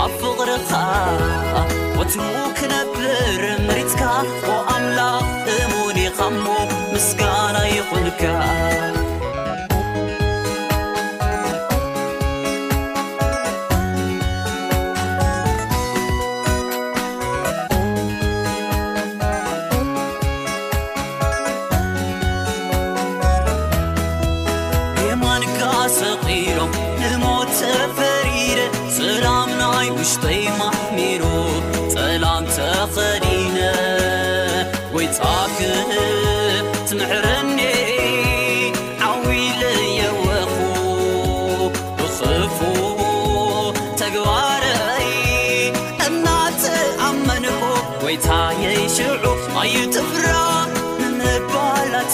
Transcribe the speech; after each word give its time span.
أفغرقا 0.00 1.18
وتروكنبلرمرتك 1.98 4.06
وأملق 4.48 5.22
مونيقمو 5.76 6.68
مسكانيقلك 6.94 8.24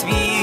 سم 0.00 0.35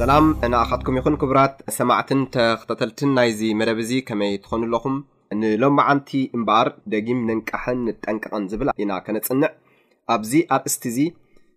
ሰላም 0.00 0.26
ናኣኻትኩም 0.52 0.96
ይኹን 0.98 1.16
ክብራት 1.22 1.54
ሰማዕትንተ 1.76 2.34
ክተተልትን 2.60 3.10
ናይዚ 3.16 3.40
መደብ 3.60 3.78
እዙ 3.84 3.90
ከመይ 4.08 4.32
ትኾኑ 4.44 4.62
ኣለኹም 4.68 4.94
ንሎማዓንቲ 5.40 6.10
እምበር 6.36 6.68
ደጊም 6.92 7.18
ንንቃሕን 7.26 7.78
ንጠንቅቐን 7.88 8.44
ዝብላ 8.52 8.70
ኢና 8.82 8.92
ከነፅንዕ 9.06 9.48
ኣብዚ 10.14 10.32
ኣርእስት 10.54 10.82
እዚ 10.90 10.98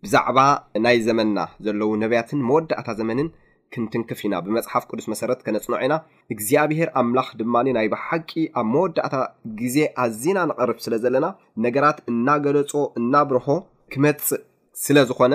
ብዛዕባ 0.06 0.40
ናይ 0.86 0.98
ዘመና 1.08 1.40
ዘለው 1.66 1.92
ነብያትን 2.02 2.40
መወዳእታ 2.50 2.88
ዘመንን 3.00 3.28
ክንትንክፍ 3.74 4.20
ኢና 4.28 4.36
ብመፅሓፍ 4.46 4.84
ቅዱስ 4.92 5.06
መሰረት 5.12 5.40
ከነፅንዕ 5.46 5.80
ኢና 5.86 5.96
እግዚኣብሄር 6.34 6.90
ኣምላኽ 7.02 7.30
ድማ 7.40 7.56
ናይ 7.78 7.88
ብሓቂ 7.94 8.32
ኣብ 8.62 8.68
መወዳእታ 8.74 9.16
ግዜ 9.62 9.78
ኣዝና 10.04 10.38
ንቐርብ 10.50 10.80
ስለ 10.86 10.96
ዘለና 11.06 11.28
ነገራት 11.66 12.00
እናገለፆ 12.12 12.74
እናብርሆ 13.02 13.48
ክመፅእ 13.96 14.42
ስለ 14.86 14.98
ዝኾነ 15.12 15.34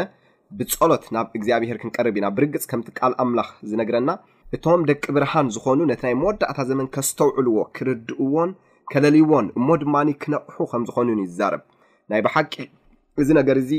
ብጸሎት 0.59 1.05
ናብ 1.15 1.27
እግዚኣብሄር 1.39 1.79
ክንቀርብ 1.83 2.15
ኢና 2.21 2.27
ብርግፅ 2.37 2.65
ከምቲ 2.71 2.89
ካል 2.99 3.13
ኣምላኽ 3.23 3.49
ዝነግረና 3.71 4.11
እቶም 4.57 4.83
ደቂ 4.89 5.03
ብርሃን 5.15 5.47
ዝኾኑ 5.55 5.79
ነቲ 5.91 6.01
ናይ 6.07 6.15
መወዳእታ 6.21 6.59
ዘመን 6.71 6.87
ከስተውዕልዎ 6.95 7.57
ክርድእዎን 7.77 8.51
ከለልይዎን 8.93 9.47
እሞ 9.59 9.67
ድማ 9.83 9.97
ክነቕሑ 10.23 10.57
ከም 10.71 10.83
ዝኾኑን 10.89 11.19
ይዛረብ 11.25 11.63
ናይ 12.11 12.21
ብሓቂ 12.27 12.55
እዚ 13.23 13.29
ነገር 13.39 13.57
እዚ 13.63 13.71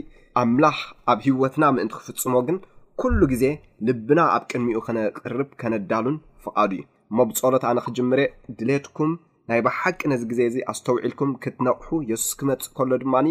ኣምላኽ 0.41 0.77
ኣብ 1.11 1.19
ሂወትና 1.25 1.63
ምእንቲ 1.75 1.93
ክፍፅሞ 1.99 2.33
ግን 2.47 2.57
ኩሉ 3.01 3.19
ግዜ 3.33 3.43
ልብና 3.87 4.19
ኣብ 4.35 4.43
ቅድሚኡ 4.51 4.79
ከነቅርብ 4.87 5.49
ከነዳሉን 5.61 6.17
ፍቃዱ 6.45 6.71
እዩ 6.77 6.81
እሞ 7.11 7.17
ብፀሎት 7.29 7.63
ኣነ 7.69 7.77
ክጅምረ 7.85 8.19
ድሌትኩም 8.59 9.11
ናይ 9.51 9.61
ብሓቂ 9.67 9.99
ነዚ 10.11 10.21
ግዜ 10.31 10.41
እዚ 10.49 10.57
ኣስተውዒልኩም 10.71 11.31
ክትነቕሑ 11.43 11.89
የሱስ 12.11 12.33
ክመፅእ 12.39 12.67
ከሎ 12.79 12.91
ድማኒ 13.03 13.27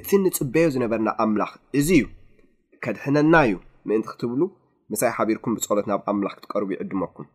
እቲ 0.00 0.08
ንፅበዮ 0.24 0.66
ዝነበርና 0.76 1.10
ኣምላኽ 1.24 1.52
እዚ 1.80 1.88
እዩ 1.98 2.06
ከድሕነና 2.84 3.34
እዩ 3.48 3.54
ምእንቲ 3.90 4.06
ክትብሉ 4.12 4.40
ምሳይ 4.92 5.10
ሓቢርኩም 5.16 5.54
ብጸሎት 5.56 5.86
ናብ 5.90 6.00
ኣምላኽ 6.10 6.34
ክትቀርቡ 6.36 6.68
ይዕድመኩም 6.74 7.26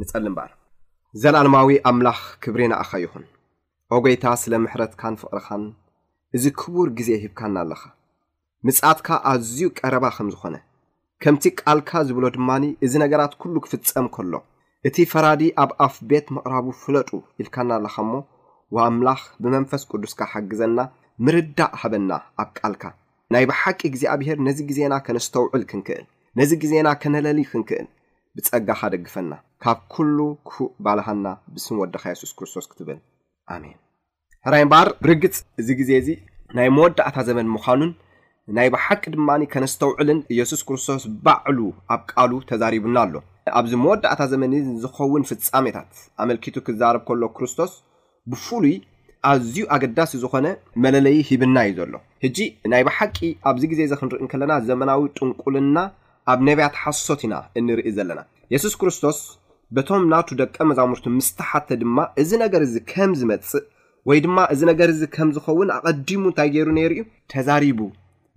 ንጸሊ 0.00 0.26
እምበኣር 0.30 0.52
ዘለኣለማዊ 1.22 1.68
ኣምላኽ 1.90 2.18
ክብሪናኣኸ 2.42 2.90
ይኹን 3.04 3.24
ኦጐይታ 3.96 4.24
ስለ 4.42 4.52
ምሕረትካን 4.64 5.14
ፍቕርኻን 5.22 5.64
እዚ 6.36 6.44
ክቡር 6.60 6.88
ግዜ 6.98 7.10
ሂብካና 7.24 7.56
ኣለኻ 7.64 7.82
ምጻኣትካ 8.68 9.08
ኣዝዩ 9.32 9.60
ቀረባ 9.78 10.04
ከም 10.16 10.28
ዝኾነ 10.34 10.56
ከምቲ 11.22 11.44
ቃልካ 11.62 11.90
ዝብሎ 12.08 12.24
ድማኒ 12.36 12.64
እዚ 12.86 12.92
ነገራት 13.04 13.32
ኵሉ 13.42 13.56
ክፍጸም 13.64 14.06
ከሎ 14.14 14.34
እቲ 14.88 14.96
ፈራዲ 15.12 15.42
ኣብ 15.62 15.70
ኣፍ 15.86 15.94
ቤት 16.10 16.26
ምቕራቡ 16.36 16.66
ፍለጡ 16.82 17.10
ኢልካና 17.42 17.70
ኣለኻ 17.78 17.94
እሞ 18.04 18.12
ወኣምላኽ 18.76 19.20
ብመንፈስ 19.42 19.82
ቅዱስካ 19.90 20.20
ሓግዘና 20.32 20.78
ምርዳእ 21.26 21.74
ሃበና 21.82 22.10
ኣብ 22.42 22.48
ቃልካ 22.58 22.82
ናይ 23.34 23.44
ብሓቂ 23.50 23.80
እግዜኣብሄር 23.90 24.36
ነዚ 24.46 24.58
ግዜና 24.72 24.94
ከነስተውዕል 25.06 25.62
ክንክእል 25.70 26.04
ነዚ 26.38 26.52
ግዜና 26.62 26.88
ከነለሊ 27.02 27.40
ክንክእል 27.50 27.84
ብፀጋካ 28.36 28.80
ደግፈና 28.92 29.32
ካብ 29.64 29.78
ኩሉ 29.94 30.16
ክፉእ 30.48 30.68
ባልሃና 30.84 31.26
ብስም 31.54 31.76
ወድኻ 31.82 32.02
የሱስ 32.12 32.32
ክርስቶስ 32.38 32.66
ክትብል 32.70 32.98
ኣሜን 33.56 33.76
ሕራይንበር 34.46 34.88
ብርግጽ 35.04 35.36
እዚ 35.60 35.68
ግዜ 35.80 35.90
እዚ 36.02 36.08
ናይ 36.58 36.68
መወዳእታ 36.76 37.16
ዘመን 37.28 37.46
ምዃኑን 37.54 37.92
ናይ 38.58 38.68
ብሓቂ 38.74 39.04
ድማ 39.14 39.30
ከነስተውዕልን 39.54 40.18
ኢየሱስ 40.34 40.60
ክርስቶስ 40.70 41.02
ባዕሉ 41.26 41.60
ኣብ 41.96 42.02
ቃሉ 42.12 42.32
ተዛሪቡና 42.50 42.96
ኣሎ 43.06 43.14
ኣብዚ 43.60 43.72
መወዳእታ 43.86 44.20
ዘመን 44.32 44.52
ዝኸውን 44.84 45.26
ፍፃሜታት 45.30 45.90
ኣመልኪቱ 46.24 46.56
ክዛረብ 46.68 47.02
ከሎ 47.10 47.22
ክርስቶስ 47.36 47.72
ብፍሉይ 48.32 48.76
ኣዝዩ 49.30 49.58
ኣገዳሲ 49.76 50.12
ዝኾነ 50.24 50.46
መለለዪ 50.86 51.16
ሂብና 51.30 51.56
እዩ 51.68 51.74
ዘሎ 51.80 51.94
ህጂ 52.24 52.38
ናይ 52.72 52.82
ብሓቂ 52.90 53.16
ኣብዚ 53.50 53.62
ግዜ 53.74 53.80
እዚ 53.88 53.92
ክንርኢ 54.02 54.22
ን 54.26 54.30
ከለና 54.34 54.54
ዘመናዊ 54.70 55.00
ጥንቁልና 55.18 55.76
ኣብ 56.32 56.40
ነብያት 56.48 56.74
ሓሶት 56.82 57.20
ኢና 57.26 57.34
እንርኢ 57.58 57.88
ዘለና 57.96 58.20
የሱስ 58.54 58.74
ክርስቶስ 58.80 59.18
በቶም 59.76 60.02
ናቱ 60.12 60.28
ደቀ 60.40 60.56
መዛሙርቲ 60.70 61.06
ምስተሓተ 61.18 61.68
ድማ 61.82 61.98
እዚ 62.22 62.30
ነገር 62.44 62.60
እዚ 62.66 62.76
ከም 62.92 63.10
ዝመፅእ 63.20 63.64
ወይ 64.08 64.18
ድማ 64.24 64.38
እዚ 64.54 64.60
ነገር 64.70 64.88
ዚ 65.00 65.06
ከም 65.16 65.28
ዝኸውን 65.36 65.68
ኣቐዲሙ 65.76 66.20
እንታይ 66.30 66.48
ገይሩ 66.54 66.68
ነይሩ 66.78 66.90
እዩ 66.98 67.02
ተዛሪቡ 67.32 67.78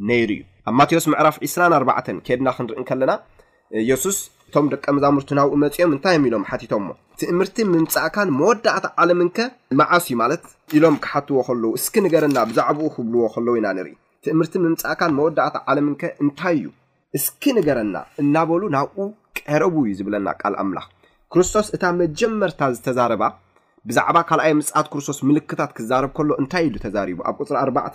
ነይሩ 0.09 0.29
እዩ 0.37 0.43
ኣብ 0.69 0.75
ማቴዎስ 0.79 1.05
ምዕራፍ 1.13 1.35
24 1.47 1.91
ኬድና 2.27 2.47
ክንርኢን 2.57 2.87
ከለና 2.89 3.13
የሱስ 3.89 4.17
እቶም 4.49 4.67
ደቀ 4.73 4.85
መዛሙርቲ 4.97 5.31
ናብኡ 5.39 5.55
መፅኦም 5.63 5.93
እንታይ 5.95 6.15
እዮም 6.15 6.27
ኢሎም 6.29 6.43
ሓቲቶም 6.49 6.83
ሞ 6.87 6.91
እትእምህርቲ 7.15 7.57
ምምፃእካን 7.71 8.29
መወዳእት 8.39 8.85
ዓለምንከ 9.03 9.37
መዓስ 9.79 10.05
እዩ 10.09 10.17
ማለት 10.23 10.43
ኢሎም 10.79 10.97
ክሓትዎ 11.05 11.39
ከለዉ 11.47 11.71
እስኪ 11.79 11.95
ንገረና 12.05 12.37
ብዛዕባኡ 12.51 12.89
ክብልዎ 12.95 13.25
ከለዉ 13.35 13.55
ኢና 13.61 13.69
ንርኢ 13.79 13.91
ቲእምርቲ 14.25 14.53
ምምፃእካን 14.67 15.15
መወዳእቲ 15.19 15.57
ዓለምንከ 15.71 16.01
እንታይ 16.25 16.55
እዩ 16.61 16.67
እስኪ 17.17 17.43
ንገረና 17.57 17.97
እናበሉ 18.21 18.61
ናብኡ 18.75 18.97
ቀረቡ 19.39 19.75
እዩ 19.87 19.91
ዝብለና 19.99 20.27
ቃል 20.41 20.53
ኣምላኽ 20.61 20.87
ክርስቶስ 21.33 21.67
እታ 21.75 21.83
መጀመርታ 21.99 22.61
ዝተዛረባ 22.75 23.23
ብዛዕባ 23.89 24.17
ካልኣይ 24.29 24.53
ምጽኣት 24.59 24.87
ክርስቶስ 24.93 25.19
ምልክታት 25.27 25.71
ክዛረብ 25.77 26.11
ከሎ 26.17 26.29
እንታይ 26.41 26.65
ኢሉ 26.69 26.75
ተዛሪቡ 26.85 27.19
ኣብ 27.29 27.37
ፅሪ 27.49 27.55
4ባዕ 27.67 27.93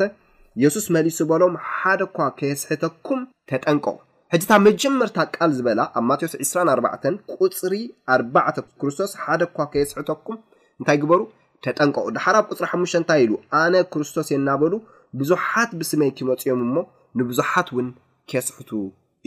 የሱስ 0.62 0.86
መሊሱ 0.94 1.18
ዝበሎም 1.22 1.54
ሓደ 1.74 2.00
ኳ 2.16 2.28
ከየስሕተኩም 2.38 3.20
ተጠንቀቁ 3.52 3.94
ሕጂ 4.34 4.42
ታ 4.50 4.54
መጀመርታ 4.68 5.16
ቃል 5.36 5.50
ዝበላ 5.58 5.80
ኣብ 5.98 6.04
ማቴዎስ 6.08 6.34
24 6.42 7.36
ቁፅሪ 7.44 7.74
ኣባዕ 8.16 8.48
ክርስቶስ 8.80 9.12
ሓደ 9.24 9.40
እኳ 9.50 9.58
ከየስሕተኩም 9.74 10.38
እንታይ 10.80 10.98
ግበሩ 11.04 11.20
ተጠንቀቁ 11.66 12.06
ድሓርኣብ 12.16 12.46
ፅሪ 12.58 12.66
ሓሽተ 12.72 12.98
እንታይ 13.02 13.22
ኢሉ 13.26 13.34
ኣነ 13.62 13.74
ክርስቶስ 13.94 14.30
የናበሉ 14.34 14.72
ብዙሓት 15.20 15.70
ብስመይ 15.80 16.12
ክመፂዮም 16.20 16.62
እሞ 16.68 16.74
ንብዙሓት 17.20 17.68
እውን 17.74 17.90
ኬየስሕቱ 18.30 18.70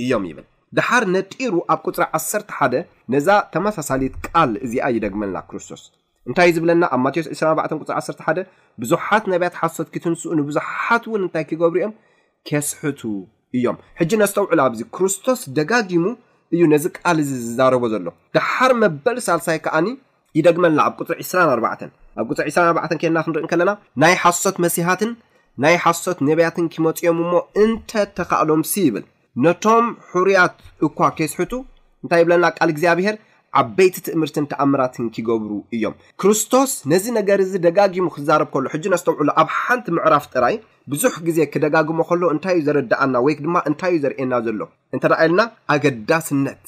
እዮም 0.04 0.24
ይብል 0.30 0.46
ድሓር 0.78 1.04
ነጢሩ 1.16 1.54
ኣብ 1.74 1.80
ቁፅሪ 1.88 2.04
11 2.18 2.80
ነዛ 3.14 3.28
ተመሳሳሊት 3.54 4.16
ቃል 4.28 4.52
እዚኣ 4.66 4.86
ይደግመልና 4.96 5.38
ክርስቶስ 5.50 5.82
እንታይ 6.30 6.48
እዩ 6.50 6.56
ዝብለና 6.58 6.84
ኣብ 6.96 7.00
ማቴዎስ 7.06 7.28
24 7.32 7.74
ፅሪ11 7.82 8.40
ብዙሓት 8.82 9.24
ነቢያት 9.34 9.56
ሓሶት 9.62 9.88
ክትንስኡ 9.94 10.32
ንብዙሓት 10.40 11.04
እውን 11.10 11.22
እንታይ 11.26 11.44
ክገብሩ 11.50 11.78
እኦም 11.84 11.94
ኬስሕቱ 12.50 13.02
እዮም 13.58 13.78
ሕጂ 14.00 14.12
ነስተውዕሉ 14.22 14.60
ኣብዚ 14.68 14.82
ክርስቶስ 14.96 15.42
ደጋጊሙ 15.60 16.06
እዩ 16.56 16.64
ነዚ 16.74 16.86
ቃል 16.98 17.18
እዚ 17.24 17.30
ዝዛረቦ 17.46 17.84
ዘሎ 17.94 18.08
ድሓር 18.36 18.72
መበል 18.82 19.18
ሳልሳይ 19.28 19.60
ከኣኒ 19.66 19.88
ይደግመና 20.38 20.78
ኣብ 20.90 20.98
ፅሪ 21.10 21.20
24 21.32 21.86
ኣብ 22.22 22.28
ፅሪ 22.40 22.48
24 22.58 23.00
ኬና 23.04 23.18
ክንርኢን 23.26 23.50
ከለና 23.54 23.72
ናይ 24.04 24.16
ሓሶት 24.24 24.58
መሲሓትን 24.66 25.12
ናይ 25.64 25.76
ሓሶት 25.86 26.18
ነቢያትን 26.30 26.66
ክመፂኦም 26.74 27.20
እሞ 27.26 27.34
እንተ 27.64 27.92
ተኻኣሎምሲ 28.18 28.74
ይብል 28.88 29.06
ነቶም 29.44 29.88
ሕርያት 30.10 30.58
እኳ 30.86 30.98
ኬስሕቱ 31.18 31.54
እንታይ 32.04 32.22
ብለና 32.28 32.46
ቃል 32.58 32.70
እግዚኣብሄር 32.74 33.16
ዓበይቲ 33.60 33.96
ትእምርትን 34.06 34.46
ተኣምራትን 34.52 35.06
ክገብሩ 35.16 35.52
እዮም 35.76 35.94
ክርስቶስ 36.22 36.72
ነዚ 36.92 37.06
ነገር 37.18 37.40
ዚ 37.52 37.62
ደጋጊሙ 37.66 38.08
ክዛረብ 38.16 38.50
ከሎ 38.54 38.66
ሕጂ 38.74 38.86
ነስተውዕሉ 38.94 39.30
ኣብ 39.42 39.50
ሓንቲ 39.60 39.86
ምዕራፍ 39.98 40.26
ጥራይ 40.34 40.56
ብዙሕ 40.92 41.14
ግዜ 41.28 41.40
ክደጋግሞ 41.54 42.00
ከሎ 42.10 42.24
እንታይ 42.36 42.56
እዩ 42.60 42.66
ዘረድኣና 42.68 43.16
ወይ 43.26 43.36
ድማ 43.46 43.56
እንታይ 43.70 43.94
እዩ 43.96 44.02
ዘርኤየና 44.06 44.34
ዘሎ 44.48 44.62
እንተደ 44.96 45.14
የልና 45.26 45.42
ኣገዳስነት 45.76 46.66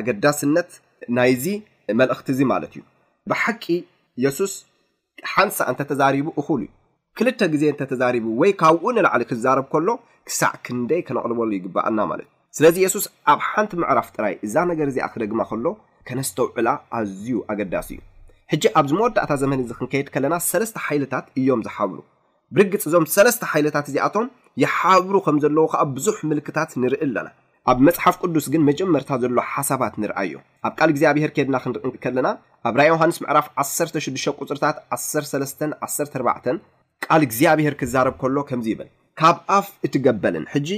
ኣገዳስነት 0.00 0.70
ናይዚ 1.18 1.44
መልእኽቲ 2.00 2.28
እዚ 2.36 2.40
ማለት 2.52 2.72
እዩ 2.76 2.82
ብሓቂ 3.32 3.64
የሱስ 4.24 4.54
ሓንሳ 5.34 5.56
እንተተዛሪቡ 5.72 6.26
እኹእሉ 6.40 6.60
እዩ 6.66 6.72
ክልተ 7.20 7.42
ግዜ 7.52 7.62
እንተ 7.70 7.80
ተዛሪቡ 7.90 8.26
ወይ 8.40 8.50
ካብኡ 8.60 8.84
ንላዕሊ 8.96 9.22
ክዛረብ 9.30 9.64
ከሎ 9.70 9.88
ክሳዕ 10.28 10.50
ክንደይ 10.66 11.00
ከነቕልበሉ 11.06 11.48
ይግብኣና 11.56 11.98
ማለት 12.10 12.26
ዩ 12.30 12.30
ስለዚ 12.56 12.76
የሱስ 12.84 13.06
ኣብ 13.32 13.40
ሓንቲ 13.46 13.72
ምዕራፍ 13.82 14.08
ጥራይ 14.16 14.34
እዛ 14.48 14.54
ነገር 14.70 14.86
እዚኣ 14.90 15.06
ክደግማ 15.14 15.40
ከሎ 15.48 15.66
ከነስተውዕላ 16.10 16.68
ኣዝዩ 16.98 17.30
ኣገዳሲ 17.54 17.88
እዩ 17.96 18.00
ሕጂ 18.52 18.64
ኣብዚ 18.80 18.92
መወዳእታ 18.98 19.32
ዘመን 19.42 19.62
እዚ 19.64 19.70
ክንከየድ 19.78 20.08
ከለና 20.16 20.34
ሰለስተ 20.50 20.76
ሓይልታት 20.86 21.26
እዮም 21.40 21.62
ዝሓብሩ 21.66 21.98
ብርግጽ 22.56 22.84
እዞም 22.90 23.06
ሰለስተ 23.16 23.42
ሓይልታት 23.54 23.86
እዚኣቶም 23.92 24.28
ይሓብሩ 24.64 25.14
ከም 25.26 25.36
ዘለዉ 25.44 25.66
ከኣ 25.74 25.82
ብዙሕ 25.96 26.18
ምልክታት 26.32 26.70
ንርኢ 26.82 27.02
ኣለና 27.08 27.28
ኣብ 27.72 27.78
መጽሓፍ 27.88 28.16
ቅዱስ 28.22 28.46
ግን 28.54 28.62
መጀመርታ 28.70 29.10
ዘሎ 29.24 29.38
ሓሳባት 29.54 29.94
ንርኣ 30.04 30.18
እዮም 30.28 30.42
ኣብ 30.68 30.72
ቃል 30.78 30.90
ግዚኣብሄር 30.96 31.30
ኬድና 31.38 31.56
ክንርኢ 31.64 31.96
ከለና 32.04 32.28
ኣብ 32.68 32.74
ራይ 32.82 32.88
ዮሃንስ 32.94 33.16
ምዕራፍ 33.24 33.46
16 33.54 34.34
ቁፅርታት 34.40 34.76
13 34.98 36.18
14 36.24 36.66
ቃል 37.04 37.22
እግዚኣብሄር 37.26 37.74
ክዛረብ 37.80 38.14
ከሎ 38.20 38.36
ከምዚ 38.48 38.66
ይብል 38.72 38.88
ካብ 39.20 39.36
ኣፍ 39.58 39.66
እቲ 39.86 39.94
ገበልን 40.06 40.44
ሕጂ 40.54 40.68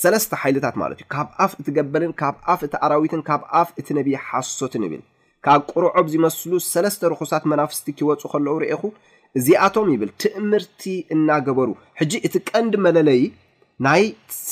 ሰለስተ 0.00 0.32
ሓይልታት 0.40 0.74
ማለት 0.82 0.96
እዩ 1.00 1.06
ካብ 1.14 1.28
ኣፍ 1.44 1.52
እቲ 1.60 1.68
ገበልን 1.78 2.12
ካብ 2.20 2.34
ኣፍ 2.52 2.60
እቲ 2.66 2.74
ኣራዊትን 2.86 3.22
ካብ 3.28 3.42
ኣፍ 3.60 3.68
እቲ 3.80 3.86
ነብዪ 3.98 4.14
ሓስሶትን 4.26 4.82
ይብል 4.86 5.02
ካብ 5.46 5.60
ቁርዖብ 5.72 6.06
ዝመስሉ 6.12 6.52
ሰለስተ 6.72 7.02
ርኩሳት 7.12 7.44
መናፍስቲ 7.50 7.86
ክወፁ 7.98 8.22
ከለ 8.32 8.46
ርአኹ 8.62 8.82
እዚኣቶም 9.38 9.88
ይብል 9.94 10.10
ትእምርቲ 10.22 10.82
እናገበሩ 11.14 11.68
ሕጂ 12.00 12.12
እቲ 12.26 12.34
ቀንዲ 12.50 12.74
መለለይ 12.86 13.22
ናይ 13.86 14.04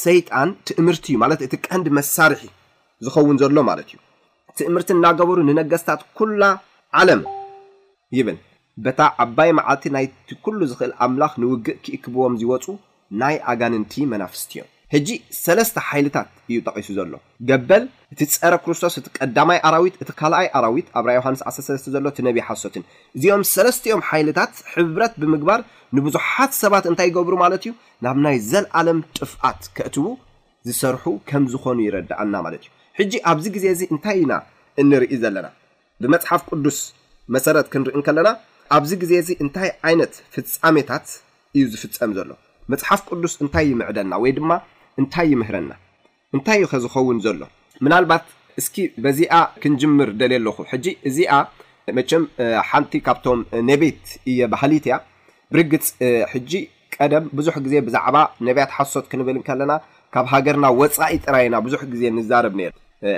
ሰይጣን 0.02 0.48
ትእምርቲ 0.70 1.04
እዩ 1.12 1.16
ማለት 1.24 1.40
እቲ 1.46 1.54
ቀንዲ 1.68 1.86
መሳርሒ 1.98 2.42
ዝኸውን 3.06 3.38
ዘሎ 3.42 3.58
ማለት 3.70 3.86
እዩ 3.92 3.96
ትእምህርቲ 4.58 4.90
እናገበሩ 4.96 5.38
ንነገስታት 5.48 6.02
ኩላ 6.18 6.42
ዓለም 7.00 7.22
ይብል 8.18 8.36
በታ 8.84 9.02
ዓባይ 9.24 9.50
መዓልቲ 9.58 9.82
ናይቲ 9.94 10.28
ኩሉ 10.44 10.58
ዝኽእል 10.70 10.90
ኣምላኽ 11.04 11.32
ንውግእ 11.42 11.76
ክእክብዎም 11.84 12.34
ዝወፁ 12.40 12.64
ናይ 13.20 13.36
ኣጋንንቲ 13.50 13.92
መናፍስቲ 14.10 14.50
ዮም 14.58 14.66
ሕጂ 14.94 15.08
ሰለስተ 15.44 15.76
ሓይልታት 15.86 16.28
እዩ 16.50 16.56
ጠቂሱ 16.68 16.88
ዘሎ 16.98 17.14
ገበል 17.48 17.84
እቲ 18.14 18.20
ፀረ 18.40 18.54
ክርስቶስ 18.64 18.94
እቲ 19.00 19.06
ቀዳማይ 19.18 19.58
ኣራዊት 19.68 19.94
እቲ 20.02 20.10
ካልኣይ 20.20 20.48
ኣራዊት 20.58 20.88
ኣብራ 20.98 21.08
ዮሃንስ 21.18 21.40
13 21.50 21.88
ዘሎ 21.94 22.04
እቲ 22.12 22.18
ነቢዪ 22.28 22.44
ሓሶትን 22.50 22.84
እዚኦም 23.18 23.42
ሰለስትኦም 23.54 24.02
ሓይልታት 24.10 24.52
ሕብረት 24.72 25.14
ብምግባር 25.22 25.62
ንብዙሓት 25.98 26.52
ሰባት 26.62 26.84
እንታይ 26.90 27.08
ይገብሩ 27.10 27.34
ማለት 27.44 27.64
እዩ 27.68 27.72
ናብ 28.06 28.18
ናይ 28.26 28.36
ዘለኣለም 28.50 29.00
ጥፍኣት 29.18 29.62
ከእትቡ 29.78 30.06
ዝሰርሑ 30.68 31.04
ከም 31.30 31.46
ዝኾኑ 31.54 31.78
ይረድኣና 31.88 32.34
ማለት 32.48 32.62
እዩ 32.68 32.72
ሕጂ 33.00 33.12
ኣብዚ 33.32 33.46
ግዜ 33.56 33.64
እዚ 33.76 33.82
እንታይ 33.94 34.18
ኢና 34.24 34.32
እንርኢ 34.82 35.12
ዘለና 35.24 35.48
ብመፅሓፍ 36.02 36.44
ቅዱስ 36.50 36.78
መሰረት 37.36 37.66
ክንርኢ 37.72 37.96
ን 38.00 38.06
ከለና 38.08 38.28
ኣብዚ 38.74 38.90
ግዜ 39.02 39.12
እዚ 39.22 39.30
እንታይ 39.44 39.70
ዓይነት 39.88 40.12
ፍፃሜታት 40.34 41.06
እዩ 41.58 41.62
ዝፍፀም 41.72 42.12
ዘሎ 42.18 42.30
መፅሓፍ 42.72 43.00
ቅዱስ 43.08 43.34
እንታይ 43.44 43.64
ይምዕደና 43.72 44.12
ወይ 44.22 44.32
ድማ 44.38 44.50
እንታይ 45.00 45.26
ይምህረና 45.32 45.70
እንታይ 46.36 46.58
ዩ 46.62 46.68
ኸዝኸውን 46.72 47.18
ዘሎ 47.24 47.40
ምናልባት 47.84 48.24
እስኪ 48.60 48.76
በዚኣ 49.04 49.34
ክንጅምር 49.62 50.10
ደልየ 50.20 50.38
ኣለኹ 50.40 50.56
ሕጂ 50.72 50.86
እዚኣ 51.10 51.32
መቸም 51.96 52.22
ሓንቲ 52.68 52.92
ካብቶም 53.06 53.40
ነቤት 53.70 54.02
እየ 54.30 54.38
ባህሊት 54.52 54.86
እያ 54.88 54.96
ብርግፅ 55.54 55.84
ሕጂ 56.32 56.52
ቀደም 56.96 57.24
ብዙሕ 57.38 57.54
ግዜ 57.64 57.74
ብዛዕባ 57.86 58.16
ነቤያት 58.48 58.70
ሓሶት 58.76 59.06
ክንብል 59.12 59.36
ንከለና 59.40 59.72
ካብ 60.14 60.26
ሃገርና 60.32 60.66
ወፃኢ 60.80 61.14
ጥራይና 61.26 61.56
ብዙሕ 61.66 61.80
ግዜ 61.92 62.02
ንዛረብ 62.18 62.54
ነ 62.60 62.68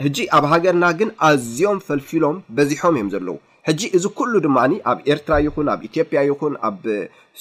ሕጂ 0.07 0.19
ኣብ 0.37 0.45
ሃገርና 0.52 0.87
ግን 1.00 1.11
ኣዝዮም 1.28 1.78
ፈልፊሎም 1.88 2.37
በዚሖም 2.57 2.95
እዮም 2.99 3.11
ዘለዉ 3.14 3.37
ሕጂ 3.69 3.81
እዚ 3.97 4.05
ኩሉ 4.19 4.33
ድማኒ 4.45 4.73
ኣብ 4.91 4.99
ኤርትራ 5.13 5.35
ይኹን 5.47 5.67
ኣብ 5.73 5.81
ኢትዮጵያ 5.89 6.19
ይኹን 6.29 6.55
ኣብ 6.69 6.85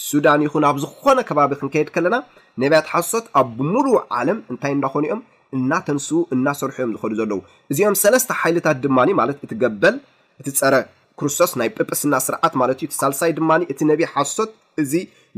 ሱዳን 0.07 0.39
ይኹን 0.45 0.63
ኣብ 0.69 0.75
ዝኮነ 0.83 1.19
ከባቢ 1.27 1.51
ክንከየድ 1.59 1.89
ከለና 1.95 2.15
ነቢያት 2.63 2.87
ሓሶት 2.93 3.25
ኣብ 3.39 3.47
ብሙሉ 3.59 3.85
ዓለም 4.19 4.39
እንታይ 4.51 4.73
እንዳኮኑ 4.77 5.03
እኦም 5.09 5.21
እናተንስ 5.57 6.07
እናሰርሑ 6.35 6.75
እዮም 6.85 6.91
ዝኸዱ 6.95 7.13
ዘለዉ 7.19 7.39
እዚኦም 7.73 7.95
ሰለስተ 8.03 8.29
ሓይልታት 8.39 8.77
ድማኒ 8.85 9.09
ማለት 9.19 9.37
እት 9.45 9.53
ገበል 9.61 9.95
እቲ 10.41 10.47
ፀረ 10.59 10.75
ክርስቶስ 11.21 11.53
ናይ 11.61 11.69
ጵጵስና 11.77 12.15
ስርዓት 12.27 12.53
ማለት 12.61 12.75
እዩ 12.81 12.85
እቲ 12.89 12.95
ሳልሳይ 13.01 13.31
ድማኒ 13.39 13.61
እቲ 13.73 13.79
ነቢይ 13.91 14.07
ሓሶት 14.15 14.51
እዚ 14.83 14.93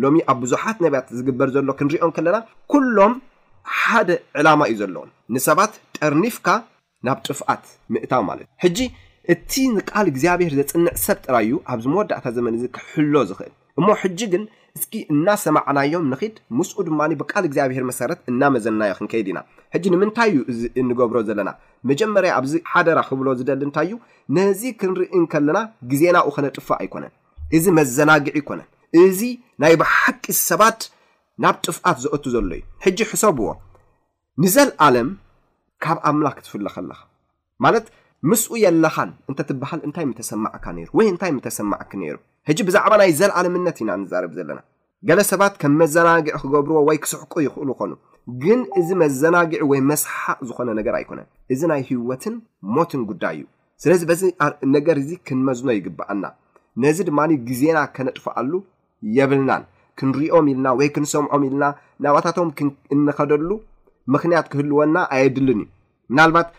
ሎሚ 0.06 0.18
ኣብ 0.34 0.38
ብዙሓት 0.46 0.78
ነቢያት 0.86 1.08
ዝግበር 1.18 1.50
ዘሎ 1.58 1.70
ክንሪኦም 1.82 2.14
ከለና 2.16 2.38
ኩሎም 2.74 3.14
ሓደ 3.82 4.10
ዕላማ 4.42 4.62
እዩ 4.72 4.78
ዘለዎም 4.84 5.10
ንሰባት 5.36 5.74
ጠርኒፍካ 6.00 6.50
ናብ 7.08 7.20
ጥፍኣት 7.28 7.64
ምእታው 7.94 8.24
ማለት 8.32 8.46
እዩ 8.50 8.60
ሕጂ 8.66 8.80
እቲ 9.34 9.52
ንቃል 9.76 10.06
እግዚኣብሄር 10.12 10.54
ዘፅንዕ 10.60 10.92
ሰብ 11.06 11.18
ጥራይዩ 11.26 11.52
ኣብዚ 11.74 11.86
መወዳእታ 11.94 12.26
ዘመን 12.38 12.56
እዚ 12.58 12.64
ክሕሎ 12.76 13.14
ዝኽእል 13.30 13.54
እሞ 13.80 13.88
ሕጂ 14.02 14.20
ግን 14.34 14.44
እስኪ 14.78 14.94
እናሰማዕናዮም 15.14 16.06
ንኽድ 16.12 16.36
ምስኡ 16.58 16.78
ድማ 16.88 17.02
ብቃል 17.22 17.44
እግዚኣብሄር 17.48 17.84
መሰረት 17.90 18.20
እናመዘናዮ 18.32 18.92
ክንከይድ 19.00 19.28
ኢና 19.32 19.40
ሕጂ 19.74 19.84
ንምንታይ 19.94 20.32
እዩ 20.34 20.40
እዚ 20.52 20.62
እንገብሮ 20.82 21.18
ዘለና 21.28 21.50
መጀመርያ 21.90 22.32
ኣብዚ 22.40 22.54
ሓደራ 22.72 23.00
ክብሎ 23.10 23.28
ዝደሊ 23.40 23.62
እንታይ 23.68 23.88
እዩ 23.90 23.96
ነዚ 24.38 24.62
ክንርኢን 24.80 25.24
ከለና 25.34 25.60
ግዜናኡ 25.92 26.28
ኸነጥፋእ 26.38 26.80
ኣይኮነን 26.82 27.14
እዚ 27.58 27.66
መዘናግዒ 27.80 28.36
ይኮነን 28.42 28.68
እዚ 29.04 29.20
ናይ 29.64 29.76
ብሓቂ 29.84 30.24
ሰባት 30.50 30.82
ናብ 31.44 31.56
ጥፍኣት 31.68 31.98
ዘአቱ 32.06 32.24
ዘሎ 32.36 32.46
እዩ 32.60 32.64
ሕጂ 32.88 33.00
ሕሰብዎ 33.12 33.48
ንዘለኣለም 34.44 35.10
ካብ 35.84 35.98
ኣምላኽ 36.10 36.34
ክትፍለ 36.40 36.66
ከለካ 36.76 37.00
ማለት 37.66 37.86
ምስኡ 38.30 38.54
የለኻን 38.64 39.12
እንተ 39.30 39.40
ትበሃል 39.50 39.82
እንታይ 39.88 40.06
ምተሰማዕካ 40.10 40.66
ነይሩ 40.78 40.90
ወይ 40.98 41.08
እንታይ 41.12 41.32
ምተሰማዕኪ 41.36 41.92
ነይሩ 42.02 42.16
ሕጂ 42.50 42.60
ብዛዕባ 42.68 42.94
ናይ 43.02 43.12
ዘለኣለምነት 43.20 43.78
ኢና 43.84 43.92
ንዛርብ 44.02 44.32
ዘለና 44.38 44.60
ገለ 45.10 45.20
ሰባት 45.32 45.54
ከም 45.62 45.74
መዘናጊዒ 45.82 46.34
ክገብርዎ 46.42 46.80
ወይ 46.90 46.98
ክስሕቁ 47.04 47.34
ይኽእሉ 47.46 47.70
ኮኑ 47.80 47.92
ግን 48.44 48.60
እዚ 48.80 48.90
መዘናጊዒ 49.04 49.62
ወይ 49.72 49.80
መስሓቅ 49.92 50.38
ዝኾነ 50.50 50.70
ነገር 50.80 50.94
ኣይኮነን 51.00 51.28
እዚ 51.56 51.62
ናይ 51.72 51.82
ህይወትን 51.90 52.36
ሞትን 52.76 53.02
ጉዳይ 53.12 53.38
እዩ 53.40 53.46
ስለዚ 53.84 54.02
በዚነገር 54.10 54.98
እዚ 55.04 55.12
ክንመዝኖ 55.28 55.70
ይግባኣና 55.80 56.24
ነዚ 56.84 56.98
ድማ 57.10 57.20
ግዜና 57.50 57.78
ከነጥፍኣሉ 57.96 58.52
የብልናን 59.18 59.64
ክንርኦም 60.00 60.46
ኢልና 60.52 60.68
ወይ 60.80 60.90
ክንሰምዖም 60.96 61.44
ኢልና 61.48 61.64
ናባታቶም 62.04 62.50
ክእንኸደሉ 62.58 63.50
ምክንያት 64.14 64.46
ክህልወና 64.52 64.98
ኣየድልን 65.16 65.60
እዩ 65.64 65.68
ምናልባት 66.12 66.50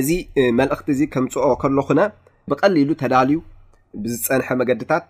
እዚ 0.00 0.10
መልእኽቲ 0.58 0.88
እዚ 0.92 1.00
ከምፅኦ 1.14 1.46
ከሎኹነ 1.62 2.00
ብቀሊሉ 2.50 2.90
ተዳልዩ 3.00 3.36
ብዝፀንሐ 4.02 4.48
መገድታት 4.60 5.06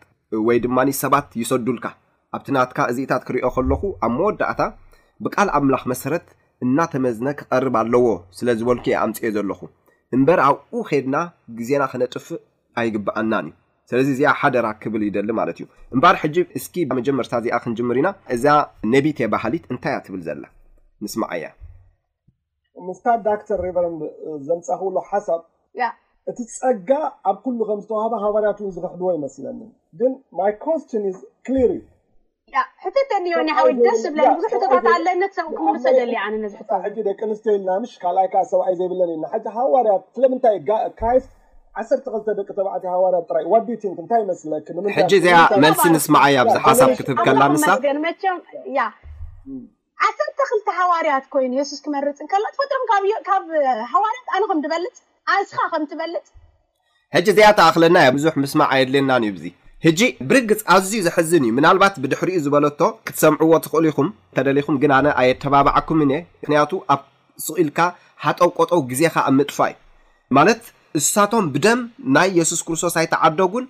ወይ 0.46 0.58
ድማ 0.64 0.78
ሰባት 1.02 1.28
ይሰዱልካ 1.40 1.84
ኣብቲ 2.36 2.46
ናትካ 2.56 2.78
እዚእታት 2.90 3.22
ክሪዮ 3.28 3.44
ከለኹ 3.56 3.82
ኣብ 4.06 4.12
መወዳእታ 4.16 4.60
ብቃል 5.24 5.48
ኣምላኽ 5.58 5.82
መሰረት 5.92 6.26
እናተመዝነ 6.64 7.28
ክቐርብ 7.40 7.74
ኣለዎ 7.82 8.06
ስለ 8.38 8.48
ዝበልኩ 8.58 8.84
እየ 8.92 8.96
ኣምፅኦ 9.04 9.30
ዘለኹ 9.36 9.60
እምበሪ 10.16 10.40
ኣብኡ 10.48 10.80
ኬድና 10.90 11.16
ግዜና 11.58 11.82
ክነጥፍእ 11.94 12.42
ኣይግብኣናን 12.82 13.46
እዩ 13.52 13.56
ስለዚ 13.90 14.08
እዚኣ 14.16 14.30
ሓደራ 14.40 14.66
ክብል 14.82 15.02
ይደሊ 15.08 15.30
ማለት 15.40 15.56
እዩ 15.60 15.66
እምበር 15.94 16.16
ሕጂ 16.22 16.36
እስኪ 16.60 16.74
መጀመርታ 16.98 17.32
እዚኣ 17.42 17.56
ክንጅምር 17.64 17.98
ኢና 18.02 18.10
እዛ 18.36 18.44
ነቢት 18.94 19.20
የ 19.24 19.28
ባህሊት 19.34 19.64
እንታይ 19.74 19.94
እኣ 19.96 20.04
ትብል 20.08 20.22
ዘላ 20.28 20.44
ንስማዓ 21.06 21.30
እያ 21.40 21.46
ምስታት 22.88 23.20
ዳተር 23.26 23.60
ሪቨረን 23.66 23.94
ዘምፀኽብሉ 24.48 24.96
ሓሳብ 25.10 25.40
እቲ 26.30 26.38
ፀጋ 26.58 26.90
ኣብ 27.30 27.36
ኩሉ 27.44 27.58
ከምዝተዋህበ 27.68 28.14
ሃዋርያት 28.24 28.58
ዝክሕድዎ 28.76 29.08
ይመስለኒ 29.16 29.60
ግን 30.00 30.12
ዙ 36.96 37.00
ደቂ 37.08 37.20
ንስተዮ 37.30 37.54
ኢልና 37.56 37.70
ሽ 37.92 37.94
ካልኣይ 38.02 38.28
ዓ 38.42 38.44
ሰብይ 38.52 38.74
ዘይብለን 38.80 39.10
እዩ 39.10 39.16
ሃዋርት 39.58 40.04
ስለምታይተደቂዕሃዋርት 40.16 42.84
ራዋን 43.36 43.64
ታይ 44.10 44.20
ይመስለ 44.24 44.52
ሕ 44.96 44.98
እዚ 45.18 45.26
መልሲ 45.66 45.84
ንስማዓእይ 45.96 46.36
ዚ 46.54 46.56
ሓሳብ 46.68 46.88
ክትብ 47.00 47.16
ከላ 47.26 47.42
ንሳ 47.54 47.66
1ሰርተ 50.08 50.38
ክልተ 50.50 50.68
ሃዋርያት 50.80 51.24
ኮይኑ 51.34 51.52
የሱስ 51.58 51.80
ክመርፅ 51.84 52.18
ከ 52.30 52.38
ትፈጥኩም 52.54 52.86
ካብ 53.26 53.42
ሃዋርያት 53.94 54.28
ኣነኩም 54.36 54.60
ትበልፅ 54.64 54.94
ኣስኻ 55.34 55.60
ከም 55.72 55.84
ትበልፅ 55.90 56.24
ሕጂ 57.16 57.26
እዝኣተኣኽለና 57.34 57.96
ዮ 58.06 58.12
ብዙሕ 58.16 58.32
ምስማዕ 58.44 58.68
ኣየድልየናን 58.76 59.24
እዩ 59.28 59.34
ዙ 59.42 59.50
ህጂ 59.86 60.00
ብርግፅ 60.30 60.60
ኣዝዩ 60.74 60.98
ዝሕዝን 61.06 61.44
እዩ 61.46 61.52
ምናልባት 61.58 61.94
ብድሕሪኡ 62.02 62.36
ዝበለቶ 62.44 62.80
ክትሰምዕዎ 63.08 63.52
ትኽእሉ 63.64 63.84
ኢኹም 63.92 64.08
ተደሊኹም 64.38 64.76
ግን 64.84 64.92
ኣነ 64.98 65.06
ኣየተባብዓኩምን 65.22 66.10
እየ 66.16 66.20
ምክንያቱ 66.42 66.72
ኣብ 66.94 67.00
ስቁኢልካ 67.46 67.78
ሓጠው 68.24 68.50
ቆጠው 68.58 68.82
ግዜካ 68.92 69.16
ኣምጥፋ 69.30 69.58
እዩ 69.72 69.76
ማለት 70.38 70.62
ንስሳቶም 70.98 71.44
ብደም 71.54 71.82
ናይ 72.16 72.28
የሱስ 72.38 72.60
ክርስቶስ 72.68 72.96
ኣይተዓደውን 73.02 73.64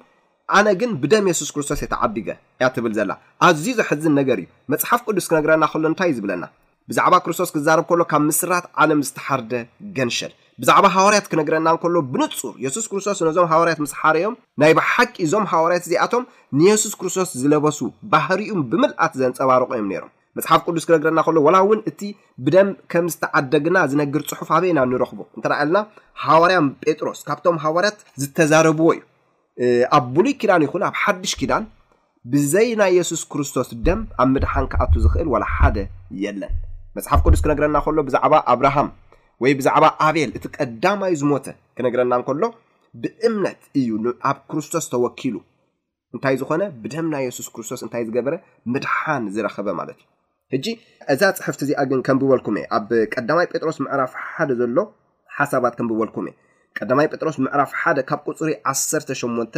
ኣነ 0.59 0.69
ግን 0.81 0.91
ብደም 1.03 1.29
የሱስ 1.29 1.51
ክርስቶስ 1.55 1.81
እየተዓዲገ 1.83 2.29
ያ 2.63 2.69
ትብል 2.75 2.93
ዘላ 2.99 3.13
ኣዝዩ 3.49 3.69
ዞ 3.79 3.85
ሕዝን 3.91 4.15
ነገር 4.21 4.39
እዩ 4.41 4.47
መፅሓፍ 4.73 5.01
ቅዱስ 5.09 5.27
ክነግረና 5.31 5.65
ከሎ 5.73 5.85
እንታይ 5.91 6.09
እዩ 6.11 6.17
ዝብለና 6.19 6.45
ብዛዕባ 6.91 7.15
ክርስቶስ 7.25 7.51
ክዛርብ 7.55 7.85
ከሎ 7.91 8.03
ካብ 8.11 8.23
ምስራት 8.31 8.65
ዓለም 8.83 9.01
ዝተሓርደ 9.09 9.53
ገንሸል 9.99 10.33
ብዛዕባ 10.63 10.87
ሃዋርያት 10.97 11.27
ክነግረናን 11.33 11.79
ከሎ 11.83 11.95
ብንፁር 12.15 12.53
የሱስ 12.65 12.87
ክርስቶስ 12.93 13.21
ነዞም 13.29 13.47
ሃዋርያት 13.53 13.79
ምስሓሪ 13.85 14.17
እዮም 14.23 14.35
ናይ 14.63 14.73
ብሓቂ 14.79 15.13
እዞም 15.27 15.47
ሃዋርያት 15.53 15.85
እዚኣቶም 15.89 16.25
ንየሱስ 16.63 16.93
ክርስቶስ 17.03 17.31
ዝለበሱ 17.43 17.81
ባህርኡ 18.15 18.51
ብምልኣት 18.73 19.15
ዘንፀባርቑ 19.23 19.71
እዮም 19.77 19.89
ነይሮም 19.93 20.11
መፅሓፍ 20.39 20.61
ቅዱስ 20.67 20.85
ክነግረና 20.89 21.21
ከሎ 21.29 21.37
ወላ 21.47 21.57
እውን 21.65 21.81
እቲ 21.91 22.01
ብደም 22.45 22.69
ከም 22.93 23.07
ዝተዓደግና 23.15 23.79
ዝነግር 23.93 24.23
ፅሑፍ 24.33 24.51
ሃበና 24.57 24.79
እንረኽቡ 24.89 25.19
እንተደ 25.39 25.53
ለና 25.71 25.79
ሃዋርያን 26.27 26.69
ጴጥሮስ 26.85 27.21
ካብቶም 27.31 27.57
ሃዋርያት 27.65 27.99
ዝተዛረብዎ 28.25 28.87
እዩ 28.97 29.03
ኣብ 29.97 30.05
ብሉይ 30.17 30.35
ኪዳን 30.41 30.63
ይኹን 30.67 30.83
ኣብ 30.89 30.97
ሓድሽ 31.03 31.33
ኪዳን 31.41 31.65
ብዘይ 32.33 32.69
ናይ 32.81 32.93
የሱስ 32.99 33.23
ክርስቶስ 33.33 33.69
ደም 33.87 34.01
ኣብ 34.23 34.29
ምድሓን 34.35 34.67
ክኣቱ 34.73 34.93
ዝኽእል 35.05 35.29
ዋላ 35.35 35.45
ሓደ 35.57 35.77
የለን 36.25 36.53
መፅሓፍ 36.97 37.21
ቅዱስ 37.27 37.41
ክነግረና 37.45 37.77
ከሎ 37.85 37.99
ብዛዕባ 38.09 38.35
ኣብርሃም 38.53 38.89
ወይ 39.43 39.53
ብዛዕባ 39.59 39.85
ኣቤል 40.07 40.31
እቲ 40.39 40.45
ቀዳማይ 40.57 41.13
ዝሞተ 41.21 41.47
ክነግረናን 41.77 42.23
ከሎ 42.29 42.43
ብእምነት 43.03 43.61
እዩ 43.81 43.89
ንኣብ 44.05 44.39
ክርስቶስ 44.51 44.87
ተወኪሉ 44.93 45.37
እንታይ 46.15 46.35
ዝኾነ 46.41 46.63
ብደም 46.85 47.07
ናይ 47.15 47.23
የሱስ 47.27 47.47
ክርስቶስ 47.55 47.83
እንታይ 47.85 48.03
ዝገበረ 48.09 48.35
ምድሓን 48.73 49.25
ዝረኸበ 49.35 49.69
ማለት 49.81 49.99
እዩ 49.99 50.07
ህጂ 50.55 50.67
እዛ 51.13 51.23
ፅሕፍቲ 51.43 51.61
እዚኣ 51.67 51.83
ግን 51.91 52.01
ከም 52.07 52.19
ብበልኩም 52.23 52.57
እየ 52.61 52.67
ኣብ 52.79 52.89
ቀዳማይ 53.15 53.47
ጴጥሮስ 53.53 53.79
ምዕራፍ 53.85 54.13
ሓደ 54.33 54.51
ዘሎ 54.61 54.79
ሓሳባት 55.37 55.75
ከም 55.79 55.87
ብበልኩም 55.93 56.27
እየ 56.31 56.35
ቀዳማይ 56.79 57.07
ጴጥሮስ 57.13 57.37
ምዕራፍ 57.45 57.71
1 57.91 58.03
ካብ 58.09 58.21
ቁፅሪ 58.31 58.51
18 58.73 59.57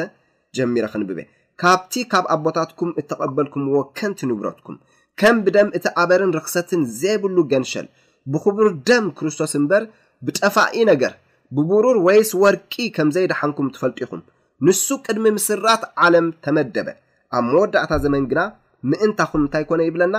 ጀሚረ 0.57 0.87
ክንብበ 0.93 1.21
ካብቲ 1.63 1.93
ካብ 2.13 2.25
ኣቦታትኩም 2.35 2.91
እተቐበልኩምዎ 3.01 3.77
ከንቲ 3.99 4.21
ንብረትኩም 4.31 4.77
ከም 5.21 5.37
ብደም 5.47 5.69
እቲ 5.79 5.85
ኣበርን 6.03 6.33
ርክሰትን 6.37 6.81
ዘይብሉ 7.01 7.37
ገንሸል 7.53 7.87
ብክቡር 8.33 8.69
ደም 8.89 9.05
ክርስቶስ 9.19 9.53
እምበር 9.59 9.83
ብጠፋኢ 10.27 10.75
ነገር 10.93 11.13
ብቡሩር 11.57 11.97
ወይስ 12.07 12.31
ወርቂ 12.43 12.73
ከምዘይድሓንኩም 12.97 13.69
ትፈልጢኹም 13.75 14.23
ንሱ 14.67 14.87
ቅድሚ 15.07 15.25
ምስራት 15.37 15.83
ዓለም 16.07 16.27
ተመደበ 16.45 16.89
ኣብ 17.37 17.45
መወዳእታ 17.53 17.93
ዘመን 18.05 18.25
ግና 18.31 18.41
ምእንታኹም 18.91 19.43
እንታይ 19.45 19.65
ኮነ 19.69 19.81
ይብለና 19.89 20.17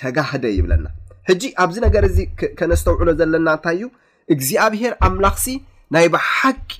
ተጋህደ 0.00 0.44
ይብለና 0.58 0.86
ሕጂ 1.28 1.42
ኣብዚ 1.62 1.76
ነገር 1.86 2.04
እዚ 2.10 2.18
ከነስተውዕሎ 2.60 3.08
ዘለና 3.20 3.48
እንታይ 3.56 3.76
እዩ 3.80 3.86
እግዚኣብሄር 4.34 4.92
ኣምላኽሲ 5.08 5.46
ናይ 5.94 6.06
ብሓቂ 6.14 6.72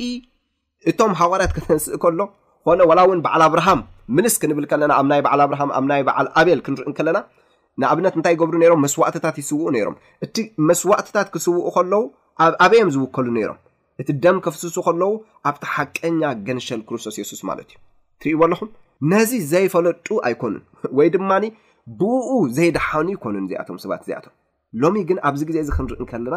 እቶም 0.90 1.12
ሃዋራት 1.20 1.52
ክተንስእ 1.56 1.96
ከሎ 2.02 2.20
ኮነ 2.66 2.80
ዋላ 2.90 3.00
እውን 3.06 3.20
በዓል 3.24 3.42
ኣብርሃም 3.48 3.80
ምልስ 4.16 4.34
ክንብል 4.42 4.64
ከለና 4.70 4.92
ኣብ 5.00 5.06
ናይ 5.12 5.20
በዓል 5.26 5.40
ኣብርሃም 5.44 5.70
ኣብ 5.78 5.84
ናይ 5.90 6.02
በዓል 6.08 6.26
ኣቤል 6.40 6.60
ክንርኢን 6.66 6.94
ከለና 6.98 7.18
ንኣብነት 7.82 8.14
እንታይ 8.18 8.32
ይገብሩ 8.36 8.56
ነይሮም 8.62 8.80
መስዋእትታት 8.84 9.36
ይስውኡ 9.42 9.68
ነይሮም 9.76 9.96
እቲ 10.24 10.36
መስዋእትታት 10.68 11.28
ክስውኡ 11.34 11.66
ከለዉ 11.76 12.02
ብኣበዮም 12.40 12.90
ዝውከሉ 12.94 13.26
ነይሮም 13.38 13.58
እቲ 14.02 14.08
ደም 14.24 14.36
ክፍስሱ 14.44 14.76
ከለዉ 14.86 15.10
ኣብቲ 15.50 15.62
ሓቀኛ 15.74 16.20
ገንሸል 16.46 16.80
ክርስቶስ 16.88 17.16
የሱስ 17.20 17.40
ማለት 17.50 17.68
እዩ 17.72 17.78
ትርእይ 18.22 18.36
በለኹም 18.42 18.70
ነዚ 19.12 19.30
ዘይፈለጡ 19.52 20.06
ኣይኮኑን 20.28 20.60
ወይ 21.00 21.10
ድማኒ 21.16 21.44
ብኡ 22.00 22.28
ዘይደሓኑ 22.58 23.06
ይኮኑን 23.16 23.44
እዚኣቶም 23.48 23.78
ሰባት 23.84 24.02
እዚኣቶም 24.06 24.34
ሎሚ 24.84 24.96
ግን 25.10 25.18
ኣብዚ 25.30 25.40
ግዜ 25.50 25.56
እዚ 25.64 25.70
ክንርኢን 25.76 26.08
ከለና 26.12 26.34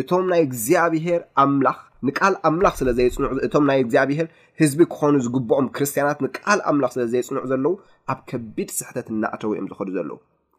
እቶም 0.00 0.24
ናይ 0.30 0.40
እግዚኣብሄር 0.46 1.20
ኣምላኽ 1.42 1.78
ንቃል 2.06 2.34
ኣምላኽ 2.48 2.74
ስለዘፅእቶም 2.80 3.64
ናይ 3.70 3.78
እግዚኣብሄር 3.84 4.26
ህዝቢ 4.60 4.80
ክኾኑ 4.92 5.14
ዝግብኦም 5.26 5.66
ክርስትያናት 5.76 6.18
ንቃል 6.24 6.60
ኣምላኽ 6.70 6.90
ስለዘይፅንዑ 6.96 7.42
ዘለው 7.52 7.74
ኣብ 8.12 8.18
ከቢድ 8.30 8.68
ስሕተት 8.78 9.06
እናእቸው 9.14 9.50
እዮም 9.54 9.68
ዝኸዱ 9.70 9.88
ዘለዉ 9.96 10.16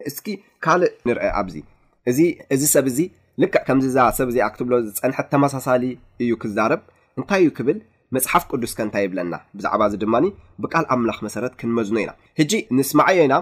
እስኪ 0.09 0.27
ካልእ 0.65 0.93
ንርአ 1.09 1.29
ኣብዚ 1.41 1.55
እእዚ 2.53 2.63
ሰብ 2.73 2.85
እዚ 2.91 2.99
ልክዕ 3.41 3.61
ከምዚ 3.67 3.85
እዛ 3.91 3.97
ሰብዚ 4.19 4.35
ኣክትብሎ 4.47 4.73
ዝፀንሐት 4.87 5.27
ተመሳሳሊ 5.33 5.83
እዩ 6.23 6.31
ክዛርብ 6.41 6.81
እንታይ 7.19 7.41
እዩ 7.43 7.49
ክብል 7.57 7.77
መፅሓፍ 8.15 8.43
ቅዱስ 8.51 8.71
ከ 8.77 8.79
እንታይ 8.87 9.03
ይብለና 9.05 9.33
ብዛዕባ 9.57 9.81
እዚ 9.89 9.95
ድማ 10.03 10.15
ብቃል 10.63 10.85
ኣምላኽ 10.95 11.17
መሰረት 11.27 11.53
ክንመዝኖ 11.59 11.97
ኢና 12.03 12.11
ህጂ 12.39 12.51
ንስ 12.77 12.91
ማዐዮ 12.99 13.19
ኢና 13.27 13.35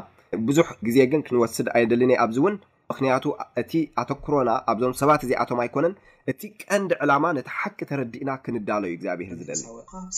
ብዙሕ 0.48 0.68
ግዜ 0.86 0.98
ግን 1.12 1.22
ክንወስድ 1.28 1.68
ኣይነደሊና 1.76 2.14
ኣብዚ 2.24 2.38
እውን 2.42 2.56
ምክንያቱ 2.92 3.26
እቲ 3.62 3.72
ኣቶክሮና 4.02 4.50
ኣብዞም 4.72 4.94
ሰባት 5.02 5.22
እዚኣቶም 5.26 5.60
ኣይኮነን 5.64 5.94
እቲ 6.32 6.42
ቀንዲ 6.64 6.92
ዕላማ 7.04 7.26
ነቲ 7.38 7.48
ሓቂ 7.60 7.78
ተረዲእና 7.90 8.30
ክንዳለ 8.44 8.84
ዩ 8.92 8.94
እግዚኣብሔር 8.98 9.34
ዝደሊ 9.40 9.62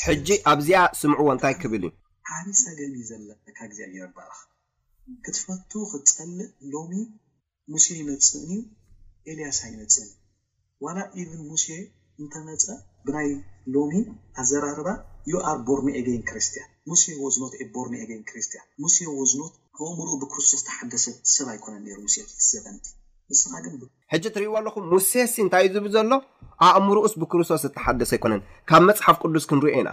ሕጂ 0.08 0.28
ኣብዚኣ 0.52 0.80
ስምዑ 1.02 1.20
ወ 1.28 1.30
እንታይ 1.36 1.56
ክብል 1.62 1.84
እዩ 1.88 1.92
ሓደ 2.36 2.48
ሰገን 2.64 2.92
ዩ 3.00 3.04
ዘለካ 3.10 3.60
ግዜር 3.72 3.90
ኣባ 4.08 4.18
ክትፈቱ 5.26 5.72
ክትፀልእ 5.92 6.50
ሎሚ 6.74 6.94
ሙሴ 7.74 7.86
ይመፅን 8.02 8.50
ኤልያሳ 9.32 9.60
ይመፅእን 9.74 10.10
ዋላ 10.86 10.98
ኢብን 11.20 11.42
ሙሴ 11.52 11.68
እንተመፀ 12.22 12.66
ብናይ 13.06 13.30
ሎሚ 13.76 13.94
ኣዘራርባ 14.42 14.88
ዩኣር 15.32 15.58
ቦርኒኤገይን 15.68 16.24
ክርስትያን 16.30 16.70
ሙሴ 16.90 17.04
ወዝኖት 17.24 17.54
ኤ 17.62 17.64
ቦርኒአገይን 17.76 18.24
ክርስትያን 18.30 18.68
ሙሴ 18.84 18.96
ወዝኖት 19.20 19.54
ኣእምሮኡ 19.86 20.16
ብክርስቶስ 20.22 20.62
ተሓደሰ 20.68 21.04
ሰብ 21.34 21.48
ኣይኮነ 21.54 21.74
ሙሴዘንቲ 22.04 22.84
ንስግን 23.32 23.82
ሕጂ 24.12 24.24
እትሪእዎ 24.30 24.52
ኣለኹ 24.60 24.76
ሙሴ 24.92 25.12
ሲ 25.32 25.36
እንታይ 25.44 25.64
እዩ 25.68 25.74
ዝብል 25.76 25.90
ዘሎ 25.96 26.12
ኣእምርስ 26.68 27.14
ብክርስቶስ 27.22 27.64
እተሓደሰ 27.70 28.12
ኣይኮነን 28.18 28.42
ካብ 28.70 28.82
መፅሓፍ 28.90 29.16
ቅዱስ 29.24 29.46
ክንሪኦ 29.50 29.72
ኢና 29.82 29.90